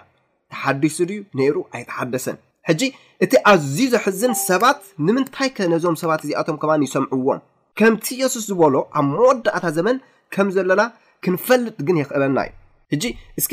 ተሓዲሱ 0.54 0.98
ድዩ 1.10 1.20
ነይሩ 1.40 1.56
ኣይተሓደሰን 1.76 2.36
ሕጂ 2.68 2.80
እቲ 3.24 3.32
ኣዝዩ 3.52 3.82
ዘሕዝን 3.94 4.32
ሰባት 4.48 4.78
ንምንታይ 5.06 5.48
ከ 5.56 5.58
ነዞም 5.72 5.96
ሰባት 6.02 6.20
እዚኣቶም 6.26 6.56
ከማ 6.62 6.70
ይሰምዕዎም 6.86 7.40
ከምቲ 7.80 8.06
ኢየሱስ 8.18 8.44
ዝበሎ 8.50 8.74
ኣብ 8.98 9.06
መወዳእታ 9.14 9.64
ዘመን 9.78 9.96
ከም 10.34 10.46
ዘለና 10.56 10.82
ክንፈልጥ 11.26 11.76
ግን 11.88 11.96
የኽእለና 12.00 12.38
እዩ 12.48 12.52
ሕጂ 12.92 13.04
እስኪ 13.40 13.52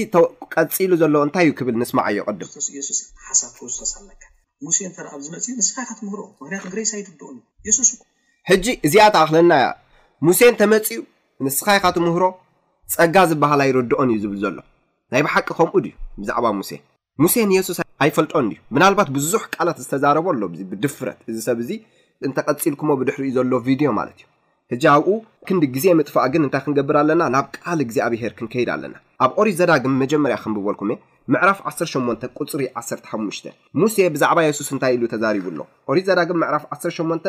ቀፂሉ 0.55 0.91
ዘሎዎ 1.03 1.21
እንታይ 1.27 1.43
እዩ 1.47 1.51
ክብል 1.59 1.75
ንስማዕ 1.83 2.07
ይቀድምሱስሓስቶስኣ 2.19 4.29
ሙሴ 4.65 4.77
እዝመፅንስይካትምህሮ 5.19 6.21
ሬስ 6.79 6.91
ኣይርድኦ 6.97 7.27
ዩየሱስ 7.67 7.87
ዩ 7.93 7.95
ሕጂ 8.49 8.65
እዚኣ 8.87 9.05
ተኣኽለና 9.15 9.51
ያ 9.63 9.67
ሙሴን 10.27 10.55
ተመፅኡ 10.59 10.99
ንስኻይ 11.45 11.79
ካትምህሮ 11.83 12.23
ፀጋ 12.95 13.15
ዝበሃል 13.29 13.61
ይርድኦን 13.69 14.09
እዩ 14.13 14.17
ዝብል 14.23 14.39
ዘሎ 14.43 14.57
ናይ 15.13 15.21
ብሓቂ 15.27 15.47
ከምኡ 15.59 15.73
ድዩ 15.85 15.93
ብዛዕባ 16.19 16.45
ሙሴ 16.59 16.71
ሙሴን 17.23 17.49
የሱስ 17.57 17.79
ኣይፈልጦን 18.05 18.47
ዩ 18.53 18.57
ብናልባት 18.75 19.09
ብዙሕ 19.17 19.41
ቃላት 19.55 19.77
ዝተዛረበ 19.83 20.27
ኣሎ 20.33 20.43
ብድፍረት 20.71 21.19
እዚ 21.29 21.37
ሰብ 21.47 21.57
እዚ 21.63 21.71
እንተቐፂልኩምዎ 22.27 22.95
ብድሕሪኡ 23.01 23.31
ዘሎ 23.37 23.53
ቪድዮ 23.67 23.89
ማለት 23.99 24.17
እዩ 24.21 24.29
ሕጂ 24.73 24.83
ኣብኡ 24.95 25.13
ክንዲ 25.47 25.63
ግዜ 25.75 25.85
ምጥፋእ 25.99 26.27
ግን 26.33 26.43
እንታይ 26.45 26.61
ክንገብር 26.65 26.95
ኣለና 27.01 27.23
ናብ 27.35 27.45
ቃል 27.57 27.79
ግዜ 27.89 27.97
ኣብሄር 28.07 28.33
ክንከይድ 28.37 28.69
ኣለና 28.75 28.95
ኣብ 29.23 29.31
ኦሪ 29.41 29.49
ዘዳግም 29.59 29.95
መጀመርያ 30.03 30.35
ክንብበልኩምእ 30.43 30.99
ምዕራፍ 31.33 31.57
18 31.71 32.23
ቁፅሪ 32.41 32.61
1ሓሽ 32.81 33.41
ሙሴ 33.81 33.95
ብዛዕባ 34.13 34.39
የሱስ 34.45 34.69
እንታይ 34.75 34.93
ኢሉ 34.97 35.03
ተዛሪቡኣሎ 35.13 35.59
ኮሪዛዳግም 35.89 36.39
ምዕራፍ 36.43 36.63
18 36.75 37.27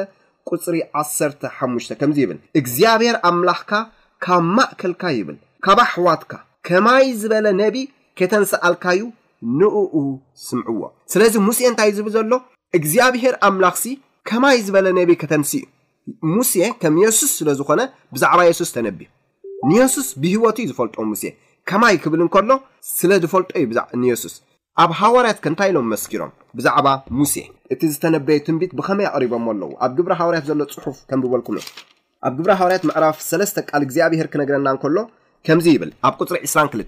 ቁፅሪ 0.53 0.77
15 1.01 1.93
ከምዚ 2.01 2.19
ይብል 2.25 2.39
እግዚኣብሔር 2.61 3.17
ኣምላኽካ 3.31 3.73
ካብ 4.25 4.45
ማእከልካ 4.57 5.03
ይብል 5.19 5.37
ካብ 5.67 5.79
ኣሕዋትካ 5.87 6.33
ከማይ 6.69 7.05
ዝበለ 7.21 7.47
ነቢ 7.63 7.77
ከተንስ 8.19 8.51
ኣልካእዩ 8.69 9.03
ንእኡ 9.61 9.85
ስምዕዎ 10.47 10.81
ስለዚ 11.13 11.35
ሙሴ 11.47 11.61
እንታይእ 11.71 11.95
ዝብል 11.99 12.13
ዘሎ 12.17 12.33
እግዚኣብሔር 12.79 13.35
ኣምላኽሲ 13.51 13.85
ከማይ 14.29 14.57
ዝበለ 14.67 14.87
ነቢ 14.99 15.11
ከተንስ 15.23 15.51
እዩ 15.61 15.65
ሙሴ 16.35 16.53
ከም 16.83 16.95
የሱስ 17.05 17.33
ስለ 17.39 17.49
ዝኾነ 17.59 17.81
ብዛዕባ 18.15 18.41
የሱስ 18.49 18.71
ተነብብ 18.77 19.01
ንየሱስ 19.71 20.07
ብህይወት 20.23 20.57
እዩ 20.63 20.67
ዝፈልጦ 20.71 20.95
ሙሴ 21.11 21.25
ከማይ 21.71 21.97
ክብል 22.04 22.21
እንከሎ 22.25 22.50
ስለ 22.97 23.11
ዝፈልጦ 23.23 23.50
እዩ 23.59 23.64
ብዛዕ 23.73 23.83
እየሱስ 24.07 24.35
ኣብ 24.83 24.90
ሃዋርያት 25.00 25.38
ከንታይ 25.45 25.69
ኢሎም 25.73 25.88
መስኪሮም 25.92 26.31
ብዛዕባ 26.59 26.87
ሙሴ 27.19 27.35
እቲ 27.73 27.81
ዝተነበየ 27.95 28.38
ትንቢት 28.47 28.73
ብኸመይ 28.78 29.09
ኣቕሪቦም 29.14 29.45
ኣለዉ 29.52 29.71
ኣብ 29.85 29.92
ግብሪ 29.99 30.12
ሃዋርያት 30.21 30.45
ዘሎ 30.50 30.61
ፅሑፍ 30.85 30.99
ከምብበልኩም 31.11 31.57
እዩ 31.61 31.64
ኣብ 32.26 32.33
ግብሪ 32.38 32.52
ሃዋርያት 32.61 32.85
ምዕራፍ 32.88 33.19
ሰለስተ 33.31 33.57
ቃል 33.71 33.83
እግዚኣብሄር 33.87 34.26
ክነግረና 34.33 34.69
እንከሎ 34.75 34.97
ከምዚ 35.47 35.66
ይብል 35.76 35.90
ኣብ 36.09 36.16
ፅሪ 36.31 36.38
2ክል 36.54 36.83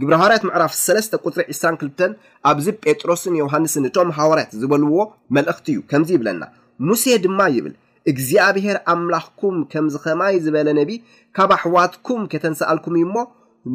ግብሪ 0.00 0.14
ሃዋርያት 0.20 0.42
ምዕራፍ 0.48 0.72
ሰለስ 0.86 1.06
ቁፅሪ 1.26 1.42
22ል 1.58 2.12
ኣብዚ 2.50 2.66
ጴጥሮስን 2.84 3.36
ዮውሃንስን 3.40 3.86
እቶም 3.88 4.10
ሃዋርያት 4.18 4.50
ዝበልዎ 4.62 4.98
መልእኽቲ 5.36 5.66
እዩ 5.74 5.78
ከምዚ 5.90 6.10
ይብለና 6.16 6.42
ሙሴ 6.88 7.04
ድማ 7.24 7.40
ይብል 7.56 7.74
እግዚኣብሄር 8.10 8.76
ኣምላኽኩም 8.92 9.56
ከምዝ 9.72 9.94
ከማይ 10.04 10.34
ዝበለ 10.44 10.68
ነቢ 10.80 10.90
ካብ 11.36 11.50
ኣሕዋትኩም 11.56 12.22
ከተንሰኣልኩም 12.32 12.94
እዩ 12.98 13.04
እሞ 13.08 13.16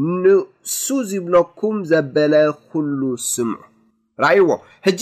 ንሱ 0.02 0.88
ዝብለኩም 1.12 1.78
ዘበለ 1.90 2.34
ኩሉ 2.72 3.02
ስምዑ 3.32 3.60
ራእይዎ 4.24 4.48
ሕጂ 4.88 5.02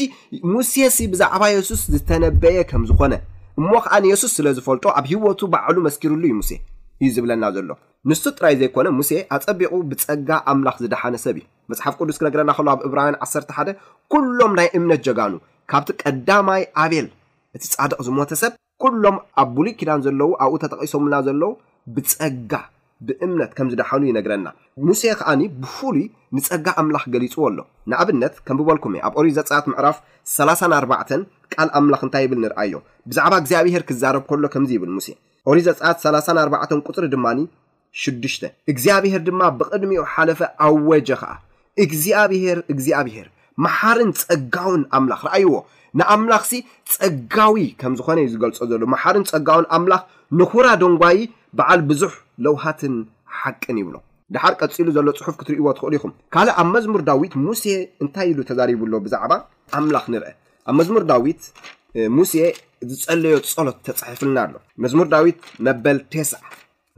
ሙሴ 0.53 0.73
ሲ 0.95 0.97
ብዛዕባ 1.13 1.43
የሱስ 1.53 1.81
ዝተነበየ 1.93 2.59
ከም 2.69 2.83
ዝኮነ 2.89 3.13
እሞ 3.59 3.69
ከዓ 3.85 3.93
ንየሱስ 4.05 4.31
ስለ 4.37 4.47
ዝፈልጦ 4.57 4.85
ኣብ 4.99 5.05
ሂወቱ 5.11 5.39
ባዕሉ 5.53 5.77
መስኪሩሉ 5.87 6.21
እዩ 6.27 6.33
ሙሴ 6.39 6.51
እዩ 7.05 7.09
ዝብለና 7.15 7.43
ዘሎ 7.57 7.69
ንሱ 8.09 8.23
ጥራይ 8.37 8.55
ዘይኮነ 8.61 8.87
ሙሴ 8.99 9.11
ኣፀቢቑ 9.35 9.71
ብፀጋ 9.89 10.29
ኣምላኽ 10.51 10.75
ዝደሓነ 10.83 11.15
ሰብ 11.25 11.35
እዩ 11.41 11.45
መፅሓፍ 11.71 11.93
ቅዱስ 11.99 12.17
ክነግረና 12.21 12.51
ከእሎ 12.57 12.67
ኣብ 12.73 12.79
እብራውያን 12.87 13.17
11 13.27 13.73
ኩሎም 14.13 14.51
ናይ 14.59 14.67
እምነት 14.79 15.01
ጀጋኑ 15.07 15.33
ካብቲ 15.73 15.89
ቀዳማይ 16.03 16.63
ኣቤል 16.83 17.07
እቲ 17.57 17.63
ጻድቕ 17.75 17.99
ዝሞተ 18.07 18.31
ሰብ 18.43 18.53
ኩሎም 18.83 19.17
ኣብ 19.41 19.49
ብሉይ 19.57 19.73
ኪዳን 19.79 20.01
ዘለዉ 20.05 20.31
ኣብኡ 20.43 20.55
ተጠቒሶምና 20.63 21.13
ዘለዉ 21.27 21.51
ብፀጋ 21.95 22.51
ብእምነት 23.07 23.51
ከምዝዳሓኑ 23.57 24.01
ይነግረና 24.09 24.47
ሙሴ 24.87 25.01
ከዓኒ 25.19 25.41
ብፍሉይ 25.61 26.05
ንፀጋ 26.37 26.65
ኣምላኽ 26.81 27.03
ገሊፁዎ 27.13 27.43
ኣሎ 27.49 27.57
ንኣብነት 27.91 28.35
ከም 28.47 28.57
ብበልኩም 28.59 28.93
እየ 28.97 29.01
ኣብ 29.07 29.13
ኦሪዛፃት 29.21 29.65
ምዕራፍ 29.71 29.97
34 30.35 31.01
ቃል 31.53 31.69
ኣምላኽ 31.79 32.01
እንታይ 32.07 32.23
ይብል 32.25 32.39
ንርኣዮ 32.43 32.73
ብዛዕባ 33.09 33.33
እግዚኣብሄር 33.41 33.83
ክዛረብ 33.89 34.23
ከሎ 34.29 34.43
ከምዚ 34.55 34.71
ይብል 34.77 34.91
ሙሴ 34.97 35.07
ኦሪዛፃት 35.53 35.97
34 36.05 36.77
ቁፅሪ 36.89 37.05
ድማኒ 37.15 37.39
ሽድሽ 38.01 38.35
እግዚኣብሄር 38.71 39.21
ድማ 39.27 39.41
ብቅድሚኡ 39.59 40.01
ሓለፈ 40.13 40.39
ኣብወጀ 40.67 41.09
ከዓ 41.23 41.31
እግዚኣብሄር 41.85 42.57
እግዚኣብሄር 42.73 43.27
ማሓርን 43.65 44.11
ፀጋውን 44.23 44.83
ኣምላኽ 44.97 45.21
ርኣይዎ 45.27 45.51
ንኣምላኽ 45.99 46.43
ሲ 46.51 46.55
ፀጋዊ 46.95 47.55
ከም 47.81 47.93
ዝኾነ 47.99 48.17
እዩ 48.25 48.29
ዝገልፆ 48.33 48.59
ዘሎ 48.71 48.83
ማሓርን 48.93 49.25
ፀጋውን 49.31 49.65
ኣምላኽ 49.77 50.01
ንኩራ 50.39 50.67
ደንጓይ 50.81 51.17
በዓል 51.57 51.81
ብዙሕ 51.89 52.11
ለውሃትን 52.45 52.93
ሓቅን 53.39 53.77
ይብሎ 53.81 53.95
ድሓር 54.35 54.53
ቀፂሉ 54.61 54.87
ዘሎ 54.95 55.07
ፅሑፍ 55.23 55.35
ክትርእይዎ 55.39 55.71
ትኽእሉ 55.77 55.93
ይኹም 55.97 56.11
ካልእ 56.33 56.55
ኣብ 56.61 56.67
መዝሙር 56.75 57.01
ዳዊት 57.09 57.33
ሙሴ 57.45 57.63
እንታይ 58.03 58.27
ኢሉ 58.33 58.39
ተዛሪብሎ 58.49 58.93
ብዛዕባ 59.05 59.31
ኣምላኽ 59.79 60.05
ንርአ 60.13 60.29
ኣብ 60.69 60.73
መዝሙር 60.79 61.03
ዳዊት 61.11 61.41
ሙሴ 62.17 62.33
እዝፀለዮ 62.85 63.35
ፀሎት 63.55 63.77
ተፅሕፍልና 63.87 64.37
ኣሎ 64.45 64.53
መዝሙር 64.85 65.07
ዳዊት 65.15 65.39
መበል 65.67 65.97
ቴስ 66.15 66.31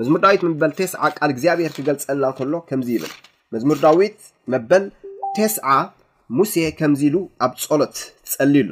መዝሙር 0.02 0.20
ዳዊት 0.26 0.42
መበል 0.50 0.72
ቴስዓ 0.80 1.02
ቃል 1.18 1.30
እግዚኣብሔር 1.36 1.72
ክገልፀልና 1.78 2.26
ከሎ 2.38 2.54
ከምዚ 2.70 2.90
ይብል 2.98 3.12
መዝሙር 3.56 3.78
ዳዊት 3.86 4.18
መበል 4.54 4.86
ቴስዓ 5.38 5.68
ሙሴ 6.40 6.56
ከምዚ 6.80 7.02
ኢሉ 7.12 7.16
ኣብ 7.46 7.52
ፀሎት 7.68 7.96
ትፀሊ 8.28 8.56
ኣሎ 8.66 8.72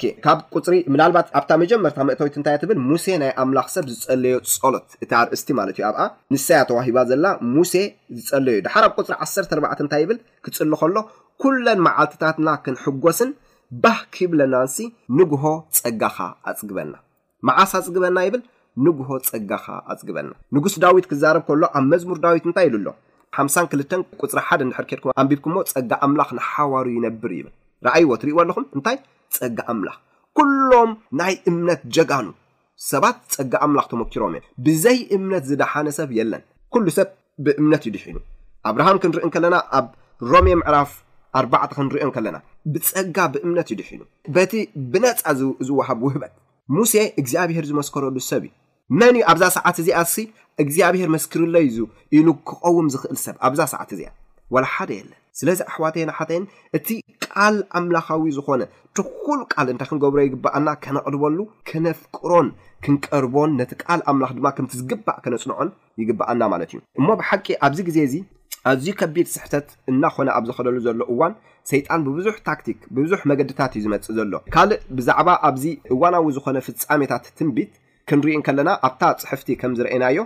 ኬ 0.00 0.10
ካብ 0.24 0.38
ቁፅሪ 0.58 0.74
ምናልባት 0.94 1.28
ኣብታ 1.38 1.52
መጀመርታ 1.60 1.96
መእታዊት 2.08 2.34
እንታይ 2.38 2.56
ትብል 2.62 2.78
ሙሴ 2.88 3.06
ናይ 3.22 3.30
ኣምላኽ 3.42 3.66
ሰብ 3.74 3.86
ዝጸለዮ 3.92 4.36
ጸሎት 4.50 4.86
እቲ 5.04 5.10
ኣርእስቲ 5.20 5.48
ማለት 5.58 5.74
እዩ 5.78 5.82
ኣብኣ 5.88 6.02
ንስያ 6.34 6.58
ተዋሂባ 6.68 6.98
ዘላ 7.10 7.24
ሙሴ 7.54 7.72
ዝፀለዩ 8.18 8.56
ድሓር 8.66 8.84
ኣብ 8.88 8.92
ቁፅሪ 9.00 9.14
14ዕ 9.24 9.70
እንታይ 9.84 10.02
ይብል 10.04 10.18
ክፅሊ 10.46 10.68
ከሎ 10.82 10.96
ኩለን 11.42 11.80
መዓልትታትና 11.86 12.48
ክንሕጐስን 12.66 13.30
ባህክ 13.86 14.14
ይብለና 14.24 14.54
ኣንሲ 14.64 14.76
ንጉሆ 15.20 15.44
ፀጋኻ 15.78 16.18
ኣጽግበና 16.50 16.94
መዓስ 17.48 17.72
ኣፅግበና 17.80 18.18
ይብል 18.28 18.42
ንጉሆ 18.86 19.10
ጸጋኻ 19.28 19.66
ኣጽግበና 19.92 20.30
ንጉስ 20.56 20.76
ዳዊት 20.84 21.08
ክዛረብ 21.12 21.42
ከሎ 21.48 21.62
ኣብ 21.78 21.84
መዝሙር 21.94 22.18
ዳዊት 22.26 22.44
እንታይ 22.50 22.68
ኢሉ 22.70 22.76
ኣሎ 23.40 23.48
5ክ 23.56 23.72
ቁፅሪ 24.22 24.40
ሓደ 24.50 24.60
ንድሕርኬድኩም 24.68 25.12
ኣንቢብኩ 25.22 25.46
ሞ 25.56 25.64
ፀጋ 25.74 25.92
ኣምላኽ 26.08 26.30
ንሓዋሩ 26.40 26.86
ይነብር 26.98 27.32
ይብል 27.40 27.50
ራእይዎ 27.88 28.10
ትርእዎ 28.22 28.38
ኣለኹም 28.44 28.66
እንታይ 28.78 28.98
ፀጋ 29.36 29.58
ኣምላኽ 29.72 29.96
ኩሎም 30.38 30.90
ናይ 31.20 31.34
እምነት 31.50 31.80
ጀጋኑ 31.96 32.26
ሰባት 32.90 33.16
ጸጋ 33.34 33.52
ኣምላኽ 33.66 33.86
ተሞኪሮም 33.92 34.32
እየ 34.36 34.40
ብዘይ 34.66 34.98
እምነት 35.16 35.44
ዝደሓነ 35.50 35.88
ሰብ 35.98 36.10
የለን 36.18 36.42
ኩሉ 36.74 36.86
ሰብ 36.98 37.08
ብእምነት 37.44 37.82
እዩ 37.86 37.92
ድሒኑ 37.96 38.16
ኣብርሃም 38.70 39.00
ክንርኢን 39.02 39.30
ከለና 39.34 39.56
ኣብ 39.78 39.86
ሮሜ 40.32 40.48
ምዕራፍ 40.60 40.90
ኣርባዕተ 41.40 41.70
ክንርዮ 41.76 42.08
ከለና 42.16 42.36
ብፀጋ 42.72 43.18
ብእምነት 43.34 43.68
እዩ 43.70 43.76
ድሒኑ 43.80 44.00
በቲ 44.34 44.52
ብነፃ 44.94 45.22
ዝወሃብ 45.68 46.00
ውህበት 46.06 46.34
ሙሴ 46.76 46.94
እግዚኣብሄር 47.20 47.64
ዝመስከረሉ 47.70 48.16
ሰብ 48.30 48.42
እዩ 48.48 48.52
መን 49.00 49.14
ዩ 49.20 49.22
ኣብዛ 49.32 49.44
ሰዓት 49.56 49.76
እዚኣ 49.82 49.98
እሲ 50.06 50.16
እግዚኣብሄር 50.62 51.08
መስክርለ 51.14 51.54
ዩዙ 51.68 51.78
ኢሉ 52.16 52.28
ክቐውም 52.50 52.86
ዝኽእል 52.94 53.18
ሰብ 53.26 53.36
ኣብዛ 53.48 53.60
ሰዓት 53.74 53.90
እዚያ 53.94 54.08
ወላሓደ 54.54 54.90
የለን 54.98 55.18
ስለዚ 55.40 55.60
ኣሕዋትና 55.70 56.10
ሓተይን 56.16 56.44
እቲ 56.78 56.88
ቃል 57.26 57.54
ኣምላካዊ 57.78 58.24
ዝኾነ 58.36 58.62
ትኩል 58.98 59.40
ቃል 59.52 59.66
እንታይ 59.72 59.88
ክንገብሮ 59.90 60.18
ይግበኣና 60.24 60.68
ከነቅድበሉ 60.84 61.38
ክነፍቅሮን 61.68 62.48
ክንቀርቦን 62.84 63.50
ነቲ 63.60 63.72
ቃል 63.84 64.00
ኣምላኽ 64.12 64.30
ድማ 64.38 64.48
ከምቲ 64.56 64.72
ዝግባእ 64.80 65.18
ከነፅንዖን 65.24 65.70
ይግበኣና 66.02 66.42
ማለት 66.52 66.70
እዩ 66.74 66.80
እሞ 67.00 67.06
ብሓቂ 67.20 67.46
ኣብዚ 67.68 67.78
ግዜ 67.88 67.98
እዚ 68.08 68.14
ኣዝዩ 68.70 68.88
ከቢድ 69.00 69.28
ስሕተት 69.34 69.68
እናኮነ 69.90 70.28
ኣብ 70.38 70.44
ዝክደሉ 70.48 70.76
ዘሎ 70.86 71.00
እዋን 71.12 71.32
ሰይጣን 71.70 72.00
ብብዙሕ 72.08 72.34
ታክቲክ 72.48 72.78
ብብዙሕ 72.96 73.20
መገድታት 73.30 73.72
እዩ 73.78 73.82
ዝመፅ 73.86 74.06
ዘሎ 74.18 74.34
ካልእ 74.54 74.82
ብዛዕባ 74.98 75.28
ኣብዚ 75.48 75.64
እዋናዊ 75.94 76.28
ዝኾነ 76.36 76.58
ፍፃሜታት 76.66 77.24
ትንቢት 77.38 77.72
ክንርኢን 78.10 78.44
ከለና 78.46 78.70
ኣብታ 78.86 79.02
ፅሕፍቲ 79.24 79.48
ከም 79.60 79.72
ዝርአናዮ 79.80 80.18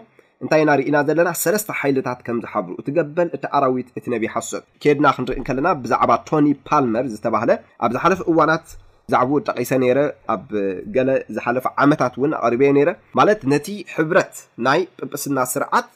እንታይ 0.45 0.61
ኢእና 0.63 0.71
ርኢና 0.79 0.97
ዘለና 1.09 1.29
ሰለስተ 1.43 1.69
ሓይልታት 1.81 2.19
ከም 2.27 2.39
ዝሓብሩ 2.45 2.73
እትገበል 2.81 3.29
እቲ 3.37 3.45
ኣራዊት 3.57 3.89
እቲ 3.99 4.05
ነቢ 4.15 4.25
ሓሶት 4.35 4.65
ኬድና 4.85 5.07
ክንርኢ 5.17 5.37
ን 5.43 5.45
ከለና 5.49 5.69
ብዛዕባ 5.83 6.11
ቶኒ 6.29 6.47
ፓልመር 6.69 7.05
ዝተባህለ 7.13 7.51
ኣብ 7.85 7.91
ዝሓለፈ 7.97 8.21
እዋናት 8.31 8.67
ብዛዕባኡ 9.09 9.39
ጠቂሰ 9.49 9.71
ነይረ 9.83 9.99
ኣብ 10.35 10.45
ገለ 10.97 11.11
ዝሓለፈ 11.37 11.67
ዓመታት 11.85 12.15
ውን 12.23 12.33
ኣቅሪበየ 12.41 12.71
ነይረ 12.79 12.93
ማለት 13.21 13.41
ነቲ 13.53 13.69
ሕብረት 13.95 14.35
ናይ 14.67 14.83
ጵጵስና 15.01 15.39
ስርዓት 15.53 15.89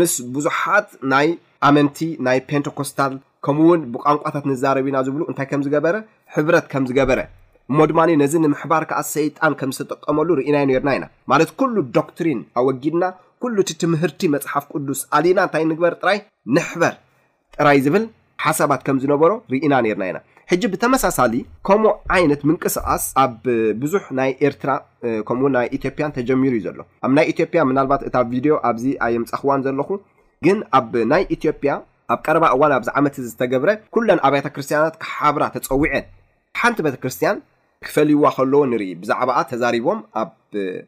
ምስ 0.00 0.14
ብዙሓት 0.36 0.88
ናይ 1.14 1.28
ኣመንቲ 1.68 1.98
ናይ 2.28 2.38
ፔንተኮስታል 2.52 3.14
ከምኡ 3.46 3.64
ውን 3.70 3.80
ብቋንቋታት 3.92 4.44
ንዛረብ 4.50 4.86
ና 4.94 5.00
ዝብሉ 5.08 5.22
እንታይ 5.32 5.46
ከም 5.50 5.62
ዝገበረ 5.66 5.96
ሕብረት 6.34 6.66
ከም 6.72 6.84
ዝገበረ 6.90 7.20
እሞ 7.72 7.78
ድማ 7.90 8.00
ነዚ 8.22 8.32
ንምሕባር 8.44 8.84
ከዓ 8.90 9.00
ሰይጣን 9.14 9.52
ከም 9.58 9.70
ዝተጠቀመሉ 9.76 10.28
ርእናዩ 10.38 10.66
ነርና 10.70 10.90
ኢና 10.98 11.06
ማለት 11.32 11.50
ኩሉ 11.58 11.74
ዶክትሪን 11.96 12.40
ኣወጊድና 12.60 13.02
ኩሉ 13.42 13.56
እቲ 13.64 13.70
ትምህርቲ 13.82 14.22
መፅሓፍ 14.34 14.64
ቅዱስ 14.74 15.00
ኣሊና 15.16 15.38
እንታይ 15.46 15.62
ንግበር 15.70 15.94
ጥራይ 16.02 16.18
ንሕበር 16.56 16.94
ጥራይ 17.56 17.78
ዝብል 17.84 18.04
ሓሳባት 18.44 18.82
ከም 18.86 18.96
ዝነበሮ 19.02 19.30
ርኢና 19.52 19.74
ነርና 19.84 20.04
ኢና 20.10 20.18
ሕጂ 20.50 20.62
ብተመሳሳሊ 20.72 21.34
ከምኡ 21.66 21.90
ዓይነት 22.16 22.40
ምንቅስቃስ 22.48 23.04
ኣብ 23.22 23.34
ብዙሕ 23.82 24.04
ናይ 24.18 24.30
ኤርትራ 24.46 24.70
ከምኡው 25.28 25.50
ናይ 25.56 25.66
ኢትዮጵያን 25.78 26.14
ተጀሚሩ 26.16 26.52
እዩ 26.60 26.64
ዘሎ 26.66 26.80
ኣብ 27.06 27.12
ናይ 27.18 27.26
ኢትዮጵያ 27.32 27.60
ምናልባት 27.70 28.02
እታብ 28.08 28.26
ቪድዮ 28.34 28.54
ኣብዚ 28.70 28.84
ኣየምፀኽዋን 29.06 29.64
ዘለኹ 29.66 29.88
ግን 30.46 30.58
ኣብ 30.78 30.92
ናይ 31.12 31.24
ኢትዮጵያ 31.36 31.72
ኣብ 32.14 32.20
ቀረባ 32.26 32.44
እዋን 32.56 32.74
ኣብዚ 32.78 32.88
ዓመት 33.00 33.16
ዝተገብረ 33.28 33.70
ኩለን 33.96 34.20
ኣቤተ 34.28 34.46
ክርስትያናት 34.56 34.94
ክሓብራ 35.04 35.42
ተፀዊዐ 35.56 35.94
ሓንቲ 36.60 36.78
ቤተ 36.86 36.96
ክርስትያን 37.02 37.36
ክፈልይዋ 37.86 38.24
ከለዎ 38.36 38.58
ንርኢ 38.70 38.84
ብዛዕባኣ 39.02 39.36
ተዛሪቦም 39.50 40.00
ኣብ 40.20 40.30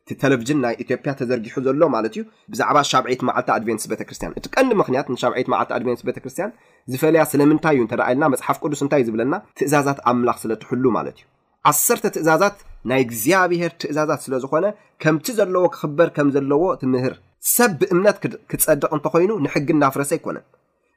ቲ 0.09 0.17
ቴለቭዥን 0.21 0.59
ናይ 0.65 0.75
ኢትዮጵያ 0.85 1.13
ተዘርጊሑ 1.21 1.55
ዘሎ 1.67 1.81
ማለት 1.95 2.13
እዩ 2.17 2.23
ብዛዕባ 2.53 2.77
ሻብዒት 2.91 3.21
መዓልቲ 3.29 3.49
ኣድቨንትስ 3.57 3.87
ቤተክርስትያን 3.93 4.35
እቲ 4.39 4.45
ቀንዲ 4.57 4.73
ምክንያት 4.81 5.07
ንሻብዒት 5.15 5.49
መዓልቲ 5.53 5.71
ኣድቨንትስ 5.79 6.05
ቤተክርስትያን 6.09 6.51
ዝፈለያ 6.95 7.23
ስለምንታይ 7.33 7.75
እዩ 7.77 7.83
እንተደ 7.87 8.01
ኢልና 8.11 8.25
መፅሓፍ 8.35 8.59
ቅዱስ 8.65 8.83
እንታይ 8.87 9.05
ዝብለና 9.09 9.35
ትእዛዛት 9.61 10.01
ኣ 10.11 10.17
ምላኽ 10.21 10.39
ስለ 10.45 10.53
ትሕሉ 10.65 10.85
ማለት 10.99 11.17
እዩ 11.21 11.25
ኣሰርተ 11.71 12.05
ትእዛዛት 12.17 12.59
ናይ 12.93 13.01
እግዚኣብሄር 13.07 13.73
ትእዛዛት 13.85 14.23
ስለ 14.27 14.35
ዝኮነ 14.45 14.67
ከምቲ 15.05 15.27
ዘለዎ 15.41 15.65
ክኽበር 15.75 16.11
ከም 16.19 16.31
ዘለዎ 16.37 16.63
እትምህር 16.77 17.15
ሰብ 17.57 17.71
ብእምነት 17.81 18.17
ክትፀድቅ 18.51 18.91
እንተኮይኑ 18.99 19.33
ንሕጊ 19.47 19.69
እናፍረሰ 19.77 20.11
ኣይኮነን 20.19 20.45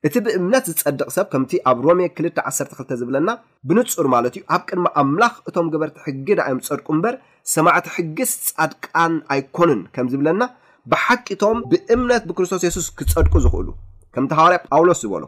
እቲ 0.08 0.16
ብእምነት 0.26 0.66
ዝጸድቕ 0.70 1.08
ሰብ 1.16 1.28
ከምቲ 1.32 1.52
ኣብ 1.70 1.78
ሮሜ 1.86 2.00
212 2.18 2.92
ዝብለና 3.02 3.30
ብንጹር 3.70 4.08
ማለት 4.14 4.34
እዩ 4.38 4.44
ኣብ 4.56 4.62
ቅድማ 4.70 4.86
ኣምላኽ 5.02 5.34
እቶም 5.50 5.68
ግበርቲ 5.74 5.96
ሕጊ 6.08 6.28
ድዮም 6.40 6.60
ዝፀድቁ 6.66 6.88
እምበር 6.96 7.16
ሰማዕቲ 7.54 7.88
ሕጊስ 7.96 8.32
ጻድቃን 8.50 9.14
ኣይኮንን 9.36 9.82
ከም 9.96 10.10
ዝብለና 10.12 10.42
ብሓቂቶም 10.94 11.58
ብእምነት 11.72 12.24
ብክርስቶስ 12.32 12.64
የሱስ 12.68 12.88
ክፀድቁ 13.00 13.34
ዝኽእሉ 13.46 13.70
ከምቲ 14.16 14.32
ሃዋርያ 14.42 14.60
ጳውሎስ 14.70 15.02
ዝበሎ 15.06 15.24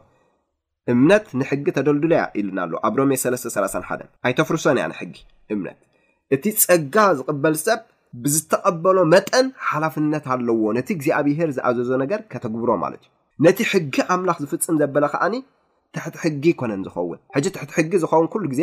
እምነት 0.94 1.26
ንሕጊ 1.40 1.66
ተደልድለ 1.80 2.14
ያ 2.22 2.26
ኢልና 2.42 2.58
ኣሎ 2.68 2.74
ኣብ 2.90 2.94
ሮሜ 3.02 3.12
331 3.26 4.06
ኣይተፍርሶን 4.28 4.78
እያ 4.82 4.86
ንሕጊ 4.94 5.14
እምነት 5.56 5.80
እቲ 6.38 6.44
ጸጋ 6.62 6.96
ዝቕበል 7.20 7.56
ሰብ 7.66 7.82
ብዝተቐበሎ 8.26 8.98
መጠን 9.16 9.48
ሓላፍነት 9.70 10.26
ኣለዎ 10.36 10.62
ነቲ 10.80 10.88
እግዜኣብሄር 10.98 11.50
ዝኣዘዞ 11.58 11.92
ነገር 12.06 12.20
ከተግብሮ 12.32 12.70
ማለት 12.86 13.02
እዩ 13.08 13.17
ነቲ 13.46 13.60
ሕጊ 13.72 13.94
ኣምላኽ 14.14 14.38
ዝፍፅም 14.44 14.76
ዘበለ 14.82 15.06
ከዓኒ 15.14 15.36
ትሕቲ 15.96 16.16
ሕጊ 16.24 16.44
ኮነን 16.60 16.82
ዝኸውን 16.86 17.18
ሕጂ 17.36 17.46
ትሕቲ 17.56 17.70
ሕጊ 17.80 17.92
ዝኸውን 18.04 18.28
ኩሉ 18.34 18.44
ግዜ 18.54 18.62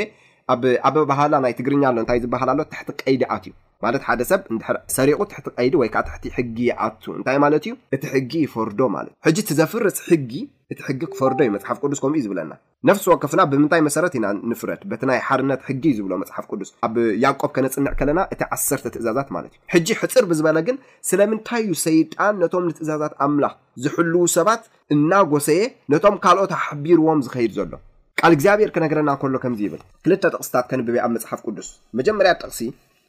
ኣብኣበባህላ 0.53 1.35
ናይ 1.45 1.53
ትግርኛ 1.59 1.83
ኣሎ 1.91 1.97
እንታይ 2.03 2.19
ዝበሃል 2.25 2.49
ኣሎ 2.53 2.61
ትሕቲ 2.73 2.91
ቀይዲ 3.03 3.23
ኣት 3.37 3.45
እዩ 3.51 3.53
ማለት 3.85 4.03
ሓደ 4.09 4.21
ሰብ 4.31 4.41
ንድር 4.55 4.77
ሰሪቁ 4.97 5.19
ትሕቲ 5.31 5.47
ቀይዲ 5.59 5.75
ወይከዓ 5.83 6.01
ሕቲ 6.15 6.25
ሕጊ 6.37 6.57
ይኣቱ 6.71 7.03
እንታይ 7.19 7.39
ማለት 7.45 7.63
እዩ 7.69 7.73
እቲ 7.95 8.03
ሕጊ 8.15 8.33
ይፈርዶ 8.47 8.81
ማለት 8.97 9.13
ሕጂ 9.27 9.39
ትዘፍርፅ 9.51 9.99
ሕጊ 10.11 10.33
እቲ 10.73 10.79
ሕጊ 10.89 11.01
ክፈርዶ 11.13 11.39
እዩ 11.45 11.51
መፅሓፍ 11.55 11.79
ቅዱስ 11.85 11.99
ከምኡእዩ 12.03 12.25
ዝብለና 12.27 12.53
ነፍሲ 12.89 13.05
ወከፍና 13.13 13.41
ብምንታይ 13.53 13.81
መሰረት 13.87 14.13
ኢና 14.19 14.27
ንፍረድ 14.51 14.83
በቲ 14.91 15.03
ናይ 15.11 15.19
ሓርነት 15.29 15.63
ሕጊ 15.69 15.83
እዩ 15.91 15.97
ዝብሎ 15.99 16.13
መፅሓፍ 16.23 16.45
ቅዱስ 16.53 16.71
ኣብ 16.87 16.95
ያዕቆብ 17.25 17.51
ከነፅንዕ 17.57 17.91
ከለና 18.01 18.21
እቲ 18.35 18.41
1ሰተ 18.57 18.85
ትእዛዛት 18.95 19.29
ማለት 19.37 19.53
እዩ 19.57 19.61
ሕጂ 19.73 19.89
ሕፅር 20.01 20.25
ብዝበለ 20.31 20.59
ግን 20.69 20.77
ስለምንታይ 21.09 21.63
ዩ 21.71 21.75
ሰይጣን 21.87 22.35
ነቶም 22.43 22.67
ንትእዛዛት 22.71 23.15
ኣምላኽ 23.27 23.53
ዝሕልው 23.85 24.25
ሰባት 24.37 24.63
እናጎሰየ 24.97 25.61
ነቶም 25.95 26.17
ካልኦት 26.27 26.55
ኣሕቢርዎም 26.61 27.21
ዝኸይድ 27.27 27.53
ዘሎ 27.59 27.73
ካል 28.21 28.33
እግዚኣብሔር 28.37 28.71
ክነገረና 28.77 29.11
ከሎ 29.21 29.35
ከምዚ 29.45 29.61
ይብል 29.69 29.83
ክልተ 30.07 30.23
ጥቕስታት 30.35 30.67
ከንብበየ 30.71 31.03
ኣብ 31.07 31.13
መፅሓፍ 31.17 31.41
ቅዱስ 31.47 31.69
መጀመርያት 32.01 32.39
ጠቕሲ 32.45 32.61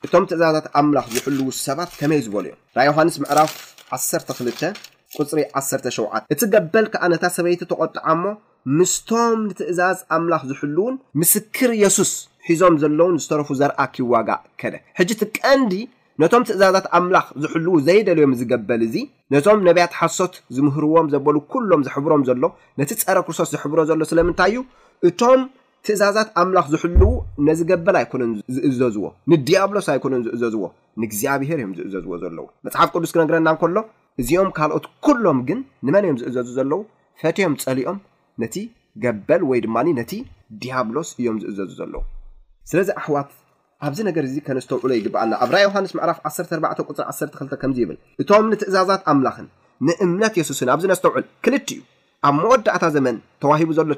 እቶም 0.08 0.26
ትእዛዛት 0.32 0.68
ኣምላኽ 0.82 1.06
ዝሕልው 1.16 1.48
ሰባት 1.68 1.92
ከመይ 2.02 2.22
ዝበሉ 2.28 2.46
እዮምይ 2.56 2.88
ዮሃስ 2.92 3.18
ዕራፍ12 3.36 4.62
ቅፅሪ 5.24 5.40
17ት 5.60 6.14
እቲ 6.34 6.42
ገበል 6.54 6.86
ከኣ 6.94 7.04
ነታ 7.14 7.26
ሰበይቲ 7.38 7.62
ተቆጥዓ 7.72 8.06
እሞ 8.16 8.24
ምስቶም 8.80 9.38
ንትእዛዝ 9.50 9.98
ኣምላኽ 10.16 10.44
ዝሕልውን 10.52 10.94
ምስክር 11.22 11.72
የሱስ 11.84 12.12
ሒዞም 12.48 12.76
ዘለውን 12.84 13.16
ዝተረፉ 13.24 13.50
ዘርአ 13.60 13.84
ኪብዋጋእ 13.96 14.42
ከደ 14.62 14.76
ሕጂ 15.00 15.10
እቲ 15.16 15.26
ቀንዲ 15.46 15.74
ነቶም 16.22 16.44
ትእዛዛት 16.48 16.86
ኣምላኽ 16.98 17.26
ዝሕልዉ 17.44 17.70
ዘይደልዮም 17.88 18.34
ዝገበል 18.42 18.82
እዚ 18.88 18.96
ነቶም 19.34 19.60
ነቢያት 19.68 19.94
ሓሶት 20.00 20.36
ዝምህርዎም 20.56 21.08
ዘበሉ 21.14 21.36
ኩሎም 21.54 21.82
ዘሕብሮም 21.88 22.24
ዘሎ 22.30 22.44
ነቲ 22.80 22.92
ፀረ 23.06 23.18
ክርስቶስ 23.28 23.50
ዘሕብሮ 23.56 23.80
ዘሎ 23.90 24.02
ስለምንታይ 24.12 24.52
እዩ 24.54 24.62
እቶም 25.10 25.42
ትእዛዛት 25.88 26.30
ኣምላኽ 26.42 26.66
ዝሕልው 26.74 27.12
ነዝገበል 27.48 27.96
ኣይኮነን 28.02 28.32
ዝእዘዝዎ 28.56 29.06
ንዲያብሎስ 29.32 29.88
ኣይኮነን 29.94 30.22
ዝእዘዝዎ 30.28 30.64
ንእግዚኣብሄር 31.02 31.58
እዮም 31.62 31.74
ዝእዘዝዎ 31.80 32.14
ዘለዎ 32.24 32.46
መፅሓፍ 32.68 32.90
ቅዱስ 32.96 33.12
ክነግረና 33.16 33.48
ንከሎ 33.56 33.76
እዚኦም 34.22 34.50
ካልኦት 34.58 34.86
ኩሎም 35.06 35.40
ግን 35.48 35.60
ንመን 35.86 36.04
እዮም 36.08 36.18
ዝእዘዙ 36.20 36.48
ዘለዉ 36.58 36.82
ፈትዮም 37.22 37.56
ፀሊኦም 37.64 37.98
ነቲ 38.42 38.56
ገበል 39.04 39.42
ወይ 39.50 39.60
ድማኒ 39.66 39.88
ነቲ 40.00 40.12
ዲያብሎስ 40.62 41.10
እዮም 41.20 41.38
ዝእዘዙ 41.44 41.72
ዘለዉ 41.80 42.02
ስለዚ 42.72 42.90
ኣሕዋት 43.02 43.30
ኣብዚ 43.88 44.00
ነገር 44.10 44.24
እዚ 44.28 44.36
ከነስተውዕሎ 44.48 44.92
ይግበኣልና 44.98 45.40
ኣብ 45.46 45.50
ራይ 45.56 45.64
ዮሃንስ 45.68 45.92
ምዕራፍ 45.98 46.20
14 46.30 46.82
ቁፅሪ 46.90 47.04
12 47.16 47.58
ከምዚ 47.64 47.78
ይብል 47.84 47.98
እቶም 48.24 48.46
ንትእዛዛት 48.52 49.02
ኣምላኽን 49.14 49.48
ንእምነት 49.90 50.34
የሱስን 50.42 50.70
ኣብዚ 50.76 50.86
ነስተውዕል 50.92 51.26
ክልቲ 51.48 51.68
እዩ 51.80 51.82
ኣብ 52.28 52.34
መወዳእታ 52.44 52.86
ዘመን 52.96 53.16
ተዋሂቡ 53.44 53.70
ዘሎ 53.78 53.90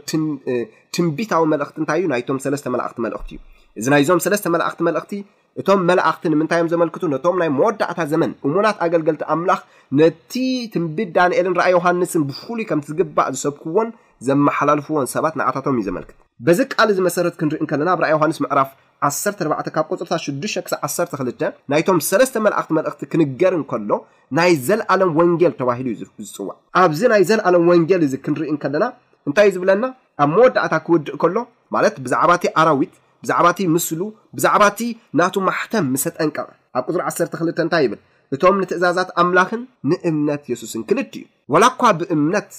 ትንቢታዊ 0.96 1.44
መልእኽቲ 1.52 1.76
እንታይ 1.82 1.98
እዩ 2.00 2.06
ናይቶም 2.14 2.38
ሰለስተ 2.46 2.66
መላእኽቲ 2.76 3.00
መልእክቲ 3.06 3.32
እዩ 3.40 3.44
እዚ 3.82 3.88
ናይ 3.94 4.04
ዞም 4.08 4.20
ሰለስተ 4.26 4.46
መላእኽቲ 4.56 4.80
መልእኽቲ 4.88 5.14
እቶም 5.62 5.80
መላእኽቲ 5.90 6.24
ንምንታይ 6.34 6.60
እዮም 6.62 6.70
ዘመልክቱ 6.74 7.04
ነቶም 7.14 7.36
ናይ 7.42 7.50
መወዳእታ 7.58 8.00
ዘመን 8.14 8.32
እሙናት 8.48 8.78
ኣገልገልቲ 8.86 9.24
ኣምላኽ 9.36 9.62
ነቲ 10.00 10.34
ትንቢት 10.74 11.12
ዳንኤልን 11.18 11.56
ርኣይ 11.60 11.74
ዮሃንስን 11.78 12.26
ብፍሉይ 12.30 12.66
ከም 12.72 12.82
ትዝግባእ 12.86 13.30
ዝሰብኩዎን 13.36 13.90
ዘመሓላልፍዎን 14.28 15.08
ሰባት 15.16 15.34
ንኣታቶም 15.40 15.78
እዩ 15.80 15.84
ዘመልክት 15.90 16.16
በዚ 16.46 16.60
ቃል 16.74 16.90
እዚ 16.94 17.00
መሰረት 17.08 17.36
ክንርኢ 17.40 17.60
ን 17.64 17.68
ከለና 17.72 17.90
ብራኣ 18.00 18.10
ዮሃንስ 18.16 18.38
ምዕራፍ 18.44 18.70
14 19.10 19.68
ካብ 19.76 19.86
ቁፅ 19.94 20.12
6 20.28 20.60
ክሳ12 20.66 21.44
ናይቶም 21.72 21.98
ሰለስተ 22.10 22.42
መላእኽቲ 22.46 22.72
መልእኽቲ 22.78 23.02
ክንገር 23.12 23.54
ከሎ 23.72 23.92
ናይ 24.38 24.52
ዘለኣለም 24.68 25.12
ወንጌል 25.20 25.54
ተባሂሉ 25.60 25.88
እዩ 25.96 26.04
ዝፅዋዕ 26.30 26.56
ኣብዚ 26.84 27.02
ናይ 27.14 27.24
ዘለኣለም 27.32 27.66
ወንጌል 27.72 28.02
እዚ 28.08 28.14
ክንርኢ 28.26 28.50
ን 28.56 28.60
ከለና 28.64 28.86
እንታይ 29.30 29.48
እዩ 29.50 29.54
ዝብለና 29.58 29.86
ኣብ 30.24 30.30
መወዳእታ 30.36 30.74
ክውድእ 30.88 31.18
ከሎ 31.24 31.38
ማለት 31.76 31.96
ብዛዕባ 32.06 32.32
እቲ 32.40 32.46
ኣራዊት 32.62 32.94
ብዛዕባ 33.26 33.46
እቲ 33.56 33.62
ምስሉ 33.76 34.02
ብዛዕባ 34.38 34.64
እቲ 34.74 34.82
ናቱ 35.20 35.36
ማሕተም 35.50 35.86
ምስጠንቀቕ 35.94 36.50
ኣብ 36.78 36.84
ቁፅሪ 36.90 37.02
12 37.12 37.62
እንታይ 37.66 37.84
ይብል 37.88 38.02
እቶም 38.36 38.56
ንትእዛዛት 38.62 39.10
ኣምላኽን 39.22 39.62
ንእምነት 39.92 40.44
የሱስን 40.54 40.82
ክልዲ 40.90 41.14
እዩ 41.22 41.26
ወላ 41.54 41.64
እኳ 41.74 41.84
ብእምነት 42.00 42.50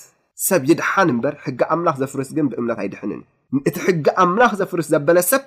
ሰብ 0.47 0.63
ይድሓን 0.71 1.09
እምበር 1.13 1.35
ሕጊ 1.45 1.61
ኣምላኽ 1.75 1.97
ዘፍርስ 2.03 2.29
ግን 2.37 2.47
ብእምነት 2.51 2.79
ኣይድሕንን 2.83 3.23
እዩ 3.55 3.61
እቲ 3.69 3.77
ሕጊ 3.87 4.05
ኣምላኽ 4.25 4.53
ዘፍርስ 4.61 4.87
ዘበለ 4.95 5.19
ሰብ 5.31 5.43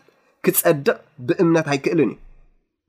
ክጸድቕ 0.46 0.98
ብእምነት 1.28 1.68
ኣይክእልን 1.74 2.10
እዩ 2.14 2.20